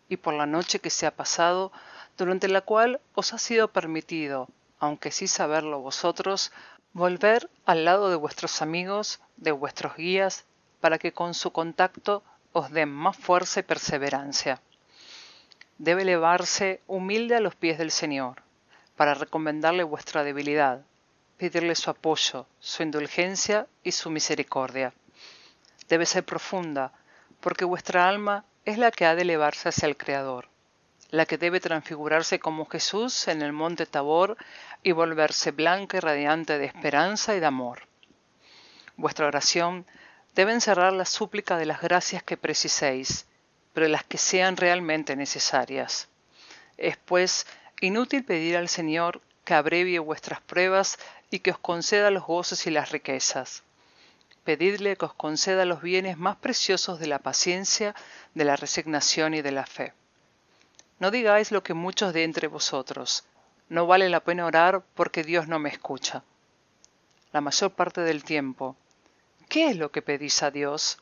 y 0.08 0.18
por 0.18 0.34
la 0.34 0.44
noche 0.44 0.80
que 0.80 0.90
se 0.90 1.06
ha 1.06 1.16
pasado, 1.16 1.72
durante 2.18 2.48
la 2.48 2.60
cual 2.60 3.00
os 3.14 3.32
ha 3.32 3.38
sido 3.38 3.68
permitido, 3.68 4.48
aunque 4.78 5.10
sí 5.10 5.26
saberlo 5.26 5.80
vosotros, 5.80 6.52
volver 6.92 7.48
al 7.64 7.86
lado 7.86 8.10
de 8.10 8.16
vuestros 8.16 8.60
amigos, 8.60 9.20
de 9.38 9.52
vuestros 9.52 9.96
guías, 9.96 10.44
para 10.80 10.98
que 10.98 11.12
con 11.12 11.32
su 11.32 11.50
contacto 11.52 12.22
os 12.52 12.70
den 12.70 12.90
más 12.90 13.16
fuerza 13.16 13.60
y 13.60 13.62
perseverancia. 13.62 14.60
Debe 15.78 16.02
elevarse 16.02 16.80
humilde 16.86 17.34
a 17.34 17.40
los 17.40 17.54
pies 17.54 17.78
del 17.78 17.90
Señor, 17.90 18.42
para 18.94 19.14
recomendarle 19.14 19.84
vuestra 19.84 20.22
debilidad, 20.22 20.82
pedirle 21.38 21.74
su 21.74 21.90
apoyo, 21.90 22.46
su 22.60 22.82
indulgencia 22.82 23.66
y 23.82 23.92
su 23.92 24.10
misericordia 24.10 24.92
debe 25.88 26.06
ser 26.06 26.24
profunda, 26.24 26.92
porque 27.40 27.64
vuestra 27.64 28.08
alma 28.08 28.44
es 28.64 28.78
la 28.78 28.90
que 28.90 29.06
ha 29.06 29.14
de 29.14 29.22
elevarse 29.22 29.68
hacia 29.68 29.86
el 29.86 29.96
Creador, 29.96 30.48
la 31.10 31.26
que 31.26 31.38
debe 31.38 31.60
transfigurarse 31.60 32.40
como 32.40 32.66
Jesús 32.66 33.28
en 33.28 33.42
el 33.42 33.52
monte 33.52 33.86
Tabor 33.86 34.36
y 34.82 34.92
volverse 34.92 35.52
blanca 35.52 35.96
y 35.96 36.00
radiante 36.00 36.58
de 36.58 36.66
esperanza 36.66 37.34
y 37.36 37.40
de 37.40 37.46
amor. 37.46 37.82
Vuestra 38.96 39.26
oración 39.26 39.86
debe 40.34 40.52
encerrar 40.52 40.92
la 40.92 41.04
súplica 41.04 41.56
de 41.56 41.66
las 41.66 41.80
gracias 41.80 42.22
que 42.22 42.36
preciséis, 42.36 43.26
pero 43.72 43.86
las 43.88 44.04
que 44.04 44.18
sean 44.18 44.56
realmente 44.56 45.14
necesarias. 45.14 46.08
Es 46.76 46.96
pues 46.96 47.46
inútil 47.80 48.24
pedir 48.24 48.56
al 48.56 48.68
Señor 48.68 49.20
que 49.44 49.54
abrevie 49.54 49.98
vuestras 49.98 50.40
pruebas 50.40 50.98
y 51.30 51.38
que 51.38 51.52
os 51.52 51.58
conceda 51.58 52.10
los 52.10 52.24
gozos 52.24 52.66
y 52.66 52.70
las 52.70 52.90
riquezas 52.90 53.62
pedidle 54.46 54.96
que 54.96 55.04
os 55.04 55.12
conceda 55.12 55.64
los 55.66 55.82
bienes 55.82 56.16
más 56.16 56.36
preciosos 56.36 57.00
de 57.00 57.08
la 57.08 57.18
paciencia, 57.18 57.96
de 58.32 58.44
la 58.44 58.54
resignación 58.54 59.34
y 59.34 59.42
de 59.42 59.50
la 59.50 59.66
fe. 59.66 59.92
No 61.00 61.10
digáis 61.10 61.50
lo 61.50 61.64
que 61.64 61.74
muchos 61.74 62.14
de 62.14 62.22
entre 62.22 62.46
vosotros, 62.46 63.24
no 63.68 63.88
vale 63.88 64.08
la 64.08 64.20
pena 64.20 64.46
orar 64.46 64.82
porque 64.94 65.24
Dios 65.24 65.48
no 65.48 65.58
me 65.58 65.68
escucha. 65.68 66.22
La 67.32 67.40
mayor 67.40 67.72
parte 67.72 68.02
del 68.02 68.22
tiempo, 68.22 68.76
¿qué 69.48 69.68
es 69.68 69.76
lo 69.76 69.90
que 69.90 70.00
pedís 70.00 70.42
a 70.44 70.52
Dios? 70.52 70.98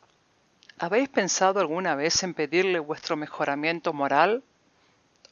¿Habéis 0.78 1.10
pensado 1.10 1.60
alguna 1.60 1.94
vez 1.94 2.22
en 2.22 2.32
pedirle 2.32 2.78
vuestro 2.78 3.14
mejoramiento 3.14 3.92
moral? 3.92 4.42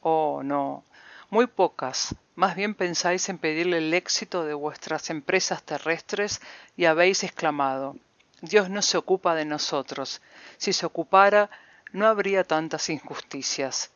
Oh, 0.01 0.41
no, 0.43 0.83
muy 1.33 1.47
pocas, 1.47 2.13
más 2.35 2.55
bien 2.55 2.75
pensáis 2.75 3.27
en 3.27 3.39
pedirle 3.39 3.79
el 3.79 3.91
éxito 3.95 4.45
de 4.45 4.53
vuestras 4.53 5.09
empresas 5.09 5.63
terrestres 5.63 6.39
y 6.77 6.85
habéis 6.85 7.23
exclamado, 7.23 7.95
Dios 8.41 8.69
no 8.69 8.83
se 8.83 8.99
ocupa 8.99 9.33
de 9.33 9.43
nosotros. 9.43 10.21
Si 10.57 10.73
se 10.73 10.85
ocupara, 10.85 11.49
no 11.91 12.05
habría 12.05 12.43
tantas 12.43 12.87
injusticias. 12.91 13.89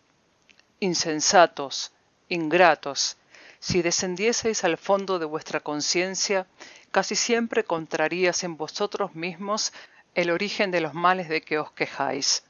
Insensatos, 0.79 1.91
ingratos, 2.27 3.17
si 3.59 3.83
descendieseis 3.83 4.63
al 4.63 4.77
fondo 4.77 5.19
de 5.19 5.25
vuestra 5.25 5.59
conciencia, 5.59 6.47
casi 6.89 7.15
siempre 7.15 7.61
encontrarías 7.61 8.43
en 8.43 8.57
vosotros 8.57 9.13
mismos 9.13 9.73
el 10.15 10.31
origen 10.31 10.71
de 10.71 10.81
los 10.81 10.95
males 10.95 11.29
de 11.29 11.41
que 11.43 11.59
os 11.59 11.71
quejáis. 11.73 12.43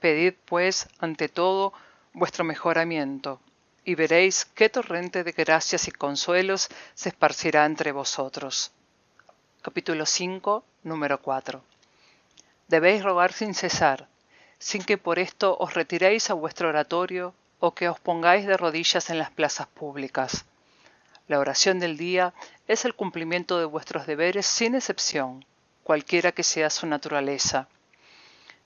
Pedid, 0.00 0.34
pues, 0.46 0.88
ante 0.98 1.28
todo, 1.28 1.72
vuestro 2.12 2.42
mejoramiento, 2.42 3.40
y 3.86 3.94
veréis 3.94 4.44
qué 4.44 4.68
torrente 4.68 5.22
de 5.22 5.30
gracias 5.30 5.86
y 5.86 5.92
consuelos 5.92 6.68
se 6.94 7.08
esparcirá 7.08 7.64
entre 7.64 7.92
vosotros. 7.92 8.72
Capítulo 9.62 10.04
5, 10.04 10.64
número 10.82 11.22
4. 11.22 11.62
Debéis 12.66 13.04
rogar 13.04 13.32
sin 13.32 13.54
cesar, 13.54 14.08
sin 14.58 14.82
que 14.82 14.98
por 14.98 15.20
esto 15.20 15.56
os 15.60 15.74
retiréis 15.74 16.30
a 16.30 16.34
vuestro 16.34 16.68
oratorio 16.68 17.32
o 17.60 17.74
que 17.74 17.88
os 17.88 18.00
pongáis 18.00 18.44
de 18.44 18.56
rodillas 18.56 19.08
en 19.08 19.18
las 19.18 19.30
plazas 19.30 19.68
públicas. 19.68 20.44
La 21.28 21.38
oración 21.38 21.78
del 21.78 21.96
día 21.96 22.34
es 22.66 22.84
el 22.84 22.94
cumplimiento 22.96 23.56
de 23.60 23.66
vuestros 23.66 24.04
deberes 24.08 24.46
sin 24.46 24.74
excepción, 24.74 25.44
cualquiera 25.84 26.32
que 26.32 26.42
sea 26.42 26.70
su 26.70 26.88
naturaleza. 26.88 27.68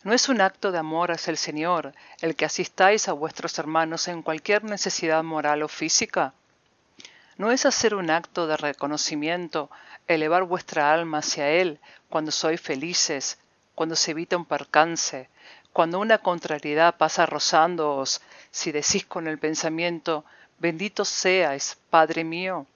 ¿No 0.03 0.15
es 0.15 0.31
un 0.31 0.41
acto 0.41 0.73
de 0.73 0.79
amor 0.79 1.13
hacia 1.13 1.31
el 1.31 1.37
Señor 1.37 1.93
el 2.23 2.35
que 2.35 2.47
asistáis 2.47 3.07
a 3.07 3.13
vuestros 3.13 3.59
hermanos 3.59 4.09
en 4.09 4.23
cualquier 4.23 4.65
necesidad 4.65 5.23
moral 5.23 5.63
o 5.63 5.69
física? 5.69 6.33
¿No 7.37 7.51
es 7.51 7.67
hacer 7.67 7.95
un 7.95 8.09
acto 8.09 8.47
de 8.47 8.57
reconocimiento 8.57 9.71
elevar 10.07 10.45
vuestra 10.45 10.91
alma 10.91 11.19
hacia 11.19 11.51
Él 11.51 11.81
cuando 12.09 12.31
sois 12.31 12.59
felices, 12.59 13.39
cuando 13.75 13.95
se 13.95 14.13
evita 14.13 14.39
un 14.39 14.47
percance, 14.47 15.29
cuando 15.71 15.99
una 15.99 16.17
contrariedad 16.17 16.97
pasa 16.97 17.27
rozándoos, 17.27 18.23
si 18.51 18.73
decís 18.73 19.05
con 19.05 19.29
el 19.29 19.39
pensamiento, 19.39 20.25
bendito 20.59 21.05
seas, 21.05 21.77
Padre 21.91 22.25
mío? 22.25 22.67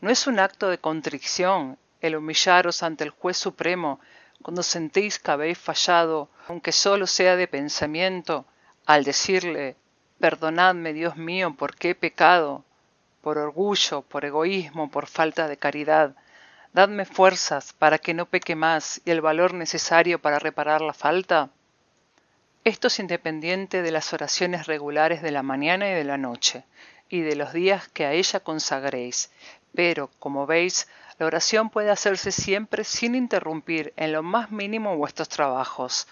¿No 0.00 0.10
es 0.10 0.26
un 0.26 0.40
acto 0.40 0.70
de 0.70 0.78
contrición 0.78 1.78
el 2.00 2.16
humillaros 2.16 2.82
ante 2.82 3.04
el 3.04 3.10
juez 3.10 3.36
supremo 3.36 4.00
cuando 4.42 4.62
sentís 4.62 5.18
que 5.18 5.30
habéis 5.30 5.58
fallado, 5.58 6.28
aunque 6.48 6.72
solo 6.72 7.06
sea 7.06 7.36
de 7.36 7.48
pensamiento, 7.48 8.46
al 8.84 9.04
decirle, 9.04 9.76
perdonadme, 10.20 10.92
Dios 10.92 11.16
mío, 11.16 11.54
porque 11.58 11.90
he 11.90 11.94
pecado, 11.94 12.64
por 13.20 13.38
orgullo, 13.38 14.02
por 14.02 14.24
egoísmo, 14.24 14.90
por 14.90 15.06
falta 15.06 15.48
de 15.48 15.56
caridad. 15.56 16.14
Dadme 16.72 17.04
fuerzas 17.04 17.72
para 17.72 17.98
que 17.98 18.14
no 18.14 18.26
peque 18.26 18.54
más 18.54 19.00
y 19.04 19.10
el 19.10 19.20
valor 19.20 19.54
necesario 19.54 20.20
para 20.20 20.38
reparar 20.38 20.80
la 20.80 20.92
falta. 20.92 21.50
Esto 22.64 22.88
es 22.88 22.98
independiente 22.98 23.82
de 23.82 23.90
las 23.90 24.12
oraciones 24.12 24.66
regulares 24.66 25.22
de 25.22 25.30
la 25.30 25.42
mañana 25.42 25.90
y 25.90 25.94
de 25.94 26.04
la 26.04 26.18
noche, 26.18 26.64
y 27.08 27.20
de 27.20 27.36
los 27.36 27.52
días 27.52 27.88
que 27.88 28.06
a 28.06 28.12
ella 28.12 28.40
consagréis, 28.40 29.30
pero, 29.74 30.10
como 30.18 30.46
veis, 30.46 30.88
la 31.18 31.26
oración 31.26 31.70
puede 31.70 31.90
hacerse 31.90 32.30
siempre 32.30 32.84
sin 32.84 33.14
interrumpir 33.14 33.92
en 33.96 34.12
lo 34.12 34.22
más 34.22 34.50
mínimo 34.50 34.96
vuestros 34.96 35.28
trabajos. 35.28 36.06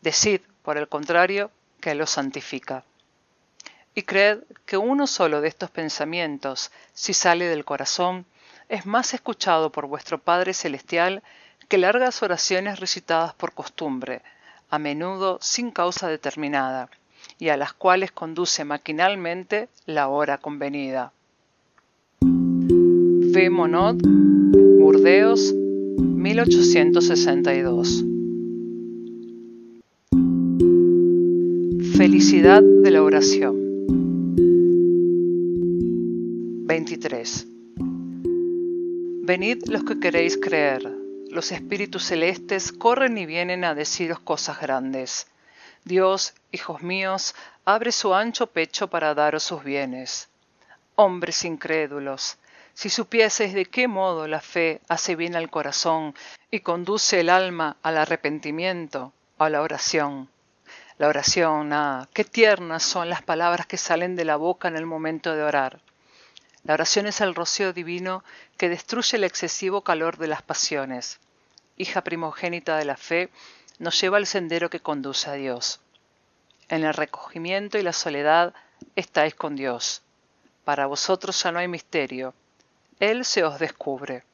Decid, 0.00 0.42
por 0.62 0.78
el 0.78 0.88
contrario, 0.88 1.50
que 1.80 1.94
lo 1.94 2.06
santifica. 2.06 2.84
Y 3.94 4.02
creed 4.02 4.38
que 4.64 4.76
uno 4.76 5.06
solo 5.06 5.40
de 5.40 5.48
estos 5.48 5.70
pensamientos, 5.70 6.70
si 6.92 7.14
sale 7.14 7.46
del 7.46 7.64
corazón, 7.64 8.26
es 8.68 8.86
más 8.86 9.12
escuchado 9.14 9.70
por 9.70 9.86
vuestro 9.86 10.18
Padre 10.18 10.54
Celestial 10.54 11.22
que 11.68 11.78
largas 11.78 12.22
oraciones 12.22 12.80
recitadas 12.80 13.34
por 13.34 13.52
costumbre, 13.52 14.22
a 14.70 14.78
menudo 14.78 15.38
sin 15.40 15.70
causa 15.70 16.08
determinada, 16.08 16.88
y 17.38 17.48
a 17.48 17.56
las 17.56 17.72
cuales 17.72 18.12
conduce 18.12 18.64
maquinalmente 18.64 19.68
la 19.86 20.08
hora 20.08 20.38
convenida. 20.38 21.12
V. 23.34 23.50
Monod, 23.50 24.00
Burdeos, 24.78 25.52
1862. 25.52 28.04
Felicidad 31.96 32.62
de 32.62 32.90
la 32.92 33.02
oración. 33.02 33.56
23. 36.68 37.48
Venid 39.24 39.64
los 39.66 39.82
que 39.82 39.98
queréis 39.98 40.36
creer, 40.36 40.88
los 41.28 41.50
espíritus 41.50 42.04
celestes 42.04 42.70
corren 42.70 43.18
y 43.18 43.26
vienen 43.26 43.64
a 43.64 43.74
deciros 43.74 44.20
cosas 44.20 44.60
grandes. 44.60 45.26
Dios, 45.84 46.34
hijos 46.52 46.84
míos, 46.84 47.34
abre 47.64 47.90
su 47.90 48.14
ancho 48.14 48.46
pecho 48.46 48.86
para 48.86 49.12
daros 49.12 49.42
sus 49.42 49.64
bienes. 49.64 50.28
Hombres 50.94 51.44
incrédulos, 51.44 52.38
si 52.74 52.90
supieseis 52.90 53.54
de 53.54 53.66
qué 53.66 53.86
modo 53.86 54.26
la 54.26 54.40
fe 54.40 54.80
hace 54.88 55.14
bien 55.14 55.36
al 55.36 55.48
corazón 55.48 56.14
y 56.50 56.60
conduce 56.60 57.20
el 57.20 57.30
alma 57.30 57.76
al 57.82 57.96
arrepentimiento, 57.96 59.12
a 59.38 59.48
la 59.48 59.62
oración. 59.62 60.28
La 60.98 61.08
oración, 61.08 61.72
ah, 61.72 62.08
qué 62.12 62.24
tiernas 62.24 62.82
son 62.82 63.08
las 63.08 63.22
palabras 63.22 63.66
que 63.66 63.76
salen 63.76 64.16
de 64.16 64.24
la 64.24 64.36
boca 64.36 64.68
en 64.68 64.76
el 64.76 64.86
momento 64.86 65.34
de 65.34 65.42
orar. 65.42 65.80
La 66.64 66.74
oración 66.74 67.06
es 67.06 67.20
el 67.20 67.34
rocío 67.34 67.72
divino 67.72 68.24
que 68.56 68.68
destruye 68.68 69.16
el 69.16 69.24
excesivo 69.24 69.82
calor 69.82 70.18
de 70.18 70.28
las 70.28 70.42
pasiones. 70.42 71.20
Hija 71.76 72.02
primogénita 72.02 72.76
de 72.76 72.84
la 72.84 72.96
fe, 72.96 73.30
nos 73.78 74.00
lleva 74.00 74.16
al 74.16 74.26
sendero 74.26 74.70
que 74.70 74.80
conduce 74.80 75.30
a 75.30 75.34
Dios. 75.34 75.80
En 76.68 76.84
el 76.84 76.94
recogimiento 76.94 77.78
y 77.78 77.82
la 77.82 77.92
soledad 77.92 78.54
estáis 78.96 79.34
con 79.34 79.56
Dios. 79.56 80.02
Para 80.64 80.86
vosotros 80.86 81.42
ya 81.42 81.52
no 81.52 81.58
hay 81.58 81.68
misterio, 81.68 82.34
él 83.00 83.24
se 83.24 83.44
os 83.44 83.58
descubre. 83.58 84.24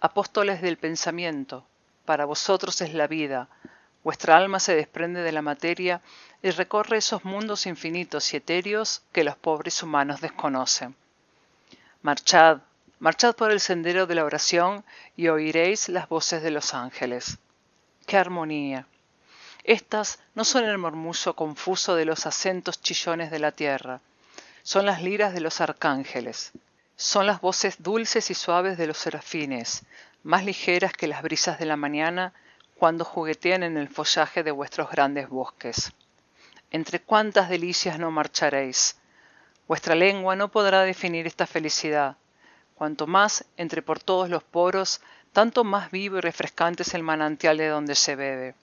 Apóstoles 0.00 0.62
del 0.62 0.78
pensamiento, 0.78 1.66
para 2.04 2.24
vosotros 2.24 2.80
es 2.80 2.94
la 2.94 3.06
vida, 3.06 3.48
vuestra 4.04 4.36
alma 4.36 4.60
se 4.60 4.74
desprende 4.74 5.22
de 5.22 5.32
la 5.32 5.42
materia 5.42 6.00
y 6.42 6.50
recorre 6.50 6.98
esos 6.98 7.24
mundos 7.24 7.66
infinitos 7.66 8.32
y 8.32 8.38
etéreos 8.38 9.02
que 9.12 9.24
los 9.24 9.36
pobres 9.36 9.82
humanos 9.82 10.20
desconocen. 10.20 10.96
Marchad, 12.02 12.58
marchad 12.98 13.34
por 13.34 13.52
el 13.52 13.60
sendero 13.60 14.06
de 14.06 14.14
la 14.16 14.24
oración 14.24 14.84
y 15.16 15.28
oiréis 15.28 15.88
las 15.88 16.08
voces 16.08 16.42
de 16.42 16.50
los 16.50 16.74
ángeles. 16.74 17.38
¡Qué 18.06 18.16
armonía! 18.16 18.86
Estas 19.64 20.18
no 20.34 20.44
son 20.44 20.64
el 20.64 20.78
murmullo 20.78 21.34
confuso 21.34 21.94
de 21.94 22.04
los 22.04 22.26
acentos 22.26 22.80
chillones 22.80 23.30
de 23.30 23.38
la 23.38 23.52
tierra, 23.52 24.00
son 24.64 24.86
las 24.86 25.02
liras 25.02 25.34
de 25.34 25.40
los 25.40 25.60
arcángeles, 25.60 26.52
son 26.96 27.26
las 27.26 27.40
voces 27.40 27.82
dulces 27.82 28.30
y 28.30 28.34
suaves 28.34 28.78
de 28.78 28.86
los 28.86 28.98
serafines, 28.98 29.84
más 30.22 30.44
ligeras 30.44 30.92
que 30.92 31.08
las 31.08 31.22
brisas 31.22 31.58
de 31.58 31.66
la 31.66 31.76
mañana 31.76 32.32
cuando 32.76 33.04
juguetean 33.04 33.62
en 33.62 33.76
el 33.76 33.88
follaje 33.88 34.42
de 34.42 34.50
vuestros 34.50 34.90
grandes 34.90 35.28
bosques. 35.28 35.92
Entre 36.70 37.00
cuántas 37.00 37.48
delicias 37.48 37.98
no 37.98 38.10
marcharéis. 38.10 38.96
Vuestra 39.68 39.94
lengua 39.94 40.36
no 40.36 40.48
podrá 40.48 40.82
definir 40.82 41.26
esta 41.26 41.46
felicidad. 41.46 42.16
Cuanto 42.74 43.06
más 43.06 43.44
entre 43.56 43.82
por 43.82 44.00
todos 44.00 44.28
los 44.28 44.42
poros, 44.42 45.00
tanto 45.32 45.64
más 45.64 45.90
vivo 45.90 46.18
y 46.18 46.20
refrescante 46.20 46.82
es 46.82 46.94
el 46.94 47.02
manantial 47.02 47.56
de 47.56 47.68
donde 47.68 47.94
se 47.94 48.16
bebe. 48.16 48.54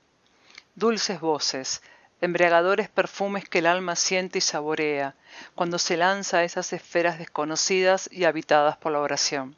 Dulces 0.76 1.20
voces, 1.20 1.82
embriagadores 2.22 2.90
perfumes 2.90 3.48
que 3.48 3.60
el 3.60 3.66
alma 3.66 3.96
siente 3.96 4.40
y 4.40 4.42
saborea 4.42 5.16
cuando 5.56 5.80
se 5.80 5.98
lanza 5.98 6.40
a 6.40 6.44
esas 6.44 6.74
esferas 6.74 7.18
desconocidas 7.18 8.10
y 8.12 8.26
habitadas 8.26 8.78
por 8.78 8.92
la 8.92 9.00
oración. 9.00 9.56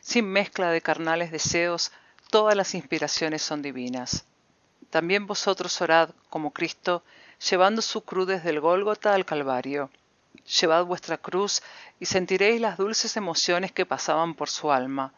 Sin 0.00 0.26
mezcla 0.26 0.70
de 0.70 0.80
carnales 0.80 1.30
deseos, 1.30 1.92
todas 2.30 2.56
las 2.56 2.74
inspiraciones 2.74 3.42
son 3.42 3.60
divinas. 3.62 4.24
También 4.90 5.26
vosotros 5.26 5.80
orad 5.80 6.10
como 6.30 6.52
Cristo, 6.52 7.02
llevando 7.50 7.82
su 7.82 8.02
cruz 8.02 8.28
desde 8.28 8.50
el 8.50 8.60
Gólgota 8.60 9.14
al 9.14 9.26
Calvario. 9.26 9.90
Llevad 10.60 10.84
vuestra 10.84 11.18
cruz 11.18 11.62
y 11.98 12.06
sentiréis 12.06 12.60
las 12.60 12.78
dulces 12.78 13.16
emociones 13.16 13.72
que 13.72 13.84
pasaban 13.84 14.34
por 14.34 14.48
su 14.48 14.70
alma, 14.70 15.12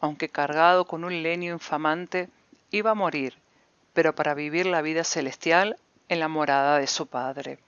aunque 0.00 0.28
cargado 0.28 0.86
con 0.86 1.04
un 1.04 1.22
leño 1.22 1.52
infamante, 1.52 2.28
iba 2.70 2.90
a 2.90 2.94
morir, 2.94 3.36
pero 3.92 4.14
para 4.14 4.34
vivir 4.34 4.66
la 4.66 4.82
vida 4.82 5.04
celestial 5.04 5.76
en 6.12 6.20
la 6.20 6.28
morada 6.28 6.78
de 6.78 6.86
su 6.86 7.06
padre. 7.06 7.58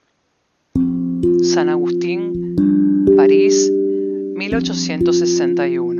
San 1.42 1.70
Agustín, 1.70 2.54
París, 3.16 3.72
1861. 3.72 5.93